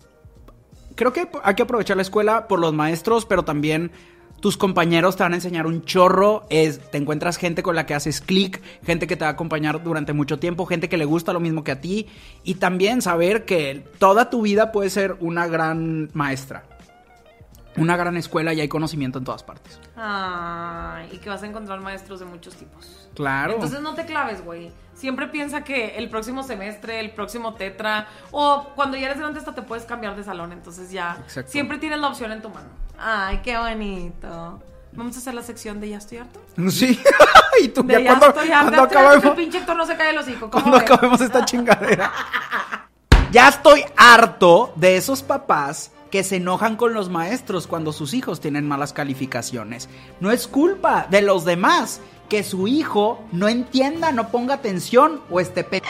[0.94, 3.90] creo que hay que aprovechar la escuela por los maestros, pero también
[4.40, 7.94] tus compañeros te van a enseñar un chorro, es, te encuentras gente con la que
[7.94, 11.32] haces clic, gente que te va a acompañar durante mucho tiempo, gente que le gusta
[11.32, 12.08] lo mismo que a ti,
[12.44, 16.64] y también saber que toda tu vida puede ser una gran maestra.
[17.76, 19.78] Una gran escuela y hay conocimiento en todas partes.
[19.94, 23.08] Ay, y que vas a encontrar maestros de muchos tipos.
[23.14, 23.54] Claro.
[23.54, 24.72] Entonces no te claves, güey.
[24.94, 29.54] Siempre piensa que el próximo semestre, el próximo tetra, o cuando ya eres grande hasta
[29.54, 30.52] te puedes cambiar de salón.
[30.52, 31.52] Entonces ya Exacto.
[31.52, 32.68] siempre tienes la opción en tu mano.
[32.98, 34.60] Ay, qué bonito.
[34.92, 36.40] Vamos a hacer la sección de ya estoy harto.
[36.70, 37.00] Sí.
[37.62, 40.18] y tú De ya cuando, estoy cuando que El pinche Héctor no se cae el
[40.18, 40.50] hocico.
[40.50, 40.90] ¿Cómo cuando ves?
[40.90, 42.12] acabemos esta chingadera.
[43.30, 48.40] Ya estoy harto de esos papás que se enojan con los maestros cuando sus hijos
[48.40, 49.88] tienen malas calificaciones.
[50.20, 55.40] No es culpa de los demás que su hijo no entienda, no ponga atención o
[55.40, 55.82] esté pe...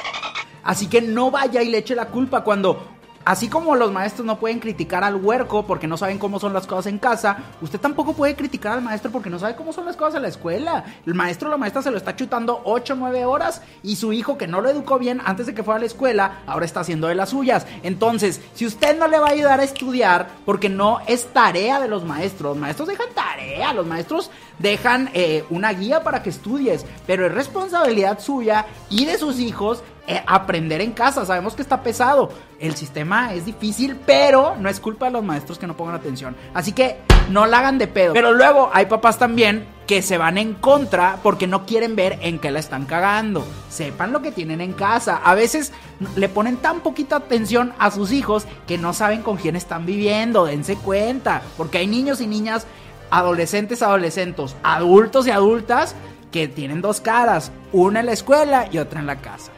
[0.64, 4.38] Así que no vaya y le eche la culpa cuando Así como los maestros no
[4.38, 8.14] pueden criticar al huerco porque no saben cómo son las cosas en casa, usted tampoco
[8.14, 10.84] puede criticar al maestro porque no sabe cómo son las cosas en la escuela.
[11.04, 14.12] El maestro o la maestra se lo está chutando 8 o 9 horas y su
[14.12, 16.80] hijo que no lo educó bien antes de que fuera a la escuela, ahora está
[16.80, 17.66] haciendo de las suyas.
[17.82, 21.88] Entonces, si usted no le va a ayudar a estudiar, porque no es tarea de
[21.88, 26.84] los maestros, los maestros dejan tarea, los maestros dejan eh, una guía para que estudies,
[27.06, 31.26] pero es responsabilidad suya y de sus hijos eh, aprender en casa.
[31.26, 32.30] Sabemos que está pesado.
[32.58, 36.34] El sistema es difícil, pero no es culpa de los maestros que no pongan atención.
[36.54, 36.96] Así que
[37.28, 38.14] no la hagan de pedo.
[38.14, 42.38] Pero luego hay papás también que se van en contra porque no quieren ver en
[42.38, 43.44] qué la están cagando.
[43.68, 45.20] Sepan lo que tienen en casa.
[45.22, 45.72] A veces
[46.16, 50.46] le ponen tan poquita atención a sus hijos que no saben con quién están viviendo.
[50.46, 51.42] Dense cuenta.
[51.56, 52.66] Porque hay niños y niñas,
[53.10, 55.94] adolescentes, adolescentes, adultos y adultas
[56.32, 57.52] que tienen dos caras.
[57.72, 59.52] Una en la escuela y otra en la casa.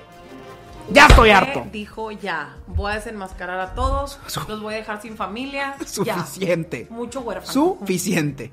[0.92, 1.66] Ya estoy harto.
[1.70, 5.76] Dijo ya, voy a desenmascarar a todos, los voy a dejar sin familia.
[6.05, 6.18] ya.
[6.18, 6.88] Suficiente.
[6.90, 7.53] Mucho huérfano.
[7.53, 8.53] Suficiente.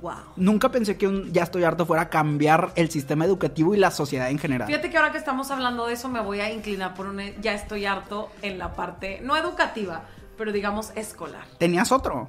[0.00, 0.14] Wow.
[0.36, 3.90] Nunca pensé que un ya estoy harto fuera a cambiar el sistema educativo y la
[3.90, 4.66] sociedad en general.
[4.66, 7.54] Fíjate que ahora que estamos hablando de eso me voy a inclinar por un ya
[7.54, 10.02] estoy harto en la parte no educativa,
[10.36, 11.44] pero digamos escolar.
[11.58, 12.28] ¿Tenías otro?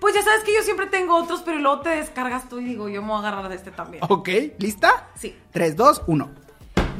[0.00, 2.88] Pues ya sabes que yo siempre tengo otros, pero luego te descargas tú y digo,
[2.88, 4.04] yo me voy a agarrar de este también.
[4.08, 4.28] Ok,
[4.58, 5.08] ¿lista?
[5.16, 5.36] Sí.
[5.52, 6.30] 3, 2, 1.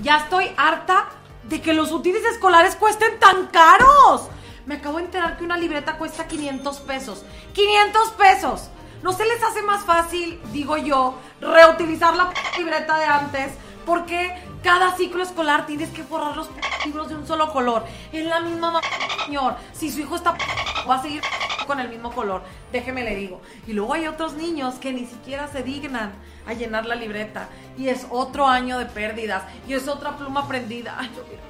[0.03, 1.07] Ya estoy harta
[1.45, 4.29] de que los útiles escolares cuesten tan caros.
[4.67, 7.25] Me acabo de enterar que una libreta cuesta 500 pesos.
[7.55, 8.71] ¡500 pesos!
[9.03, 13.53] ¿No se les hace más fácil, digo yo, reutilizar la libreta de antes?
[13.89, 14.31] Porque
[14.63, 16.51] cada ciclo escolar tienes que forrar los
[16.85, 17.87] libros de un solo color.
[18.13, 18.81] Es la misma ma-
[19.25, 19.57] señor.
[19.73, 20.45] Si su hijo está p-
[20.87, 22.43] va a seguir p- con el mismo color.
[22.71, 23.41] Déjeme le digo.
[23.67, 26.13] Y luego hay otros niños que ni siquiera se dignan
[26.47, 27.49] a llenar la libreta.
[27.79, 29.45] Y es otro año de pérdidas.
[29.67, 30.95] Y es otra pluma prendida.
[30.99, 31.43] Ay, yo, mira,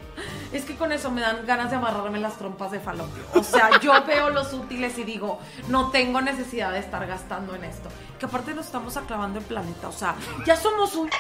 [0.52, 3.24] Es que con eso me dan ganas de amarrarme las trompas de falopio.
[3.34, 7.64] O sea, yo veo los útiles y digo, no tengo necesidad de estar gastando en
[7.64, 7.88] esto.
[8.20, 9.88] Que aparte nos estamos acabando el planeta.
[9.88, 10.14] O sea,
[10.46, 11.10] ya somos un...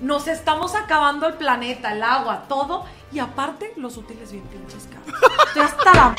[0.00, 2.84] Nos estamos acabando el planeta, el agua, todo.
[3.12, 5.74] Y aparte, los útiles bien pinches caros.
[5.84, 6.14] La...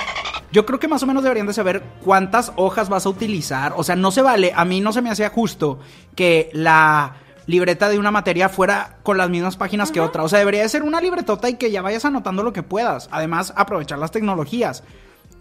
[0.52, 3.74] Yo creo que más o menos deberían de saber cuántas hojas vas a utilizar.
[3.76, 5.80] O sea, no se vale, a mí no se me hacía justo
[6.16, 7.16] que la
[7.46, 10.24] libreta de una materia fuera con las mismas páginas que otra.
[10.24, 13.10] O sea, debería de ser una libretota y que ya vayas anotando lo que puedas.
[13.12, 14.84] Además, aprovechar las tecnologías.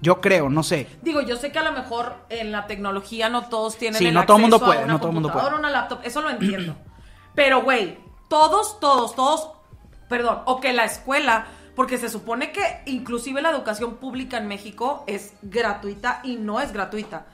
[0.02, 0.88] Yo creo, no sé.
[1.02, 4.14] Digo, yo sé que a lo mejor en la tecnología no todos tienen Sí, el
[4.14, 5.68] no todo mundo acceso a puede, no todo mundo computadora, puede.
[5.68, 6.76] una laptop, eso lo entiendo.
[7.34, 9.50] Pero, güey, todos, todos, todos,
[10.08, 15.04] perdón, o que la escuela, porque se supone que inclusive la educación pública en México
[15.06, 17.26] es gratuita y no es gratuita.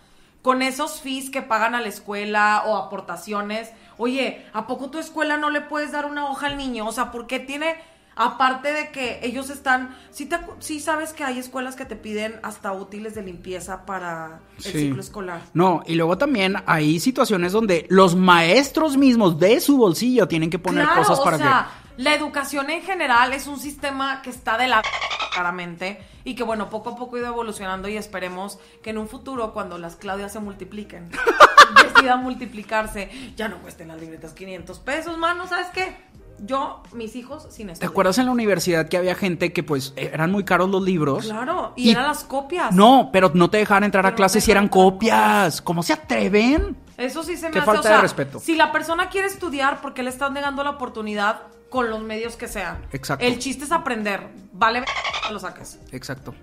[0.43, 5.37] Con esos fees que pagan a la escuela o aportaciones, oye, ¿a poco tu escuela
[5.37, 6.87] no le puedes dar una hoja al niño?
[6.87, 7.77] O sea, ¿por qué tiene
[8.15, 12.39] Aparte de que ellos están, sí, te sí sabes que hay escuelas que te piden
[12.43, 14.71] hasta útiles de limpieza para el Sí.
[14.73, 15.41] ciclo escolar.
[15.55, 20.59] No, y luego también hay situaciones donde los maestros mismos de su bolsillo tienen que
[20.59, 24.59] poner claro, cosas para o sea, la educación en general es un sistema que está
[24.59, 24.83] de la
[25.35, 29.09] claramente y que bueno, poco a poco ha ido evolucionando y esperemos que en un
[29.09, 31.11] futuro cuando las Claudias se multipliquen,
[31.95, 35.97] decidan multiplicarse, ya no cuesten las libretas 500 pesos, mano, ¿sabes qué?
[36.41, 37.81] Yo, mis hijos, sin esto.
[37.81, 41.25] ¿Te acuerdas en la universidad que había gente que pues eran muy caros los libros?
[41.27, 42.75] Claro, y, Y- eran las copias.
[42.75, 45.63] No, pero no te dejaban entrar a Pero clases si eran copias.
[45.63, 46.77] ¿Cómo se atreven?
[46.97, 48.41] Eso sí se me Qué hace, falta o sea, de respeto.
[48.41, 52.37] Si la persona quiere estudiar, ¿por qué le estás negando la oportunidad con los medios
[52.37, 52.85] que sean?
[52.93, 53.25] Exacto.
[53.25, 54.29] El chiste es aprender.
[54.53, 54.85] Vale,
[55.31, 55.79] lo saques.
[55.93, 56.35] Exacto.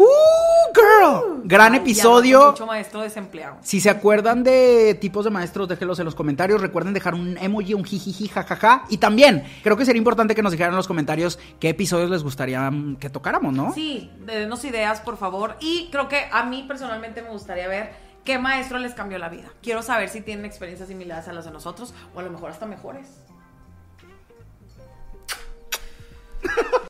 [0.00, 1.42] ¡Uh, girl!
[1.44, 2.52] Gran episodio.
[2.52, 3.58] Mucho maestro desempleado.
[3.60, 6.62] Si se acuerdan de tipos de maestros, déjenlos en los comentarios.
[6.62, 8.84] Recuerden dejar un emoji, un jijiji, jajaja.
[8.88, 12.22] Y también, creo que sería importante que nos dijeran en los comentarios qué episodios les
[12.22, 13.74] gustaría mm, que tocáramos, ¿no?
[13.74, 15.56] Sí, denos ideas, por favor.
[15.60, 17.92] Y creo que a mí personalmente me gustaría ver
[18.24, 19.50] qué maestro les cambió la vida.
[19.62, 22.64] Quiero saber si tienen experiencias similares a las de nosotros o a lo mejor hasta
[22.64, 23.06] mejores.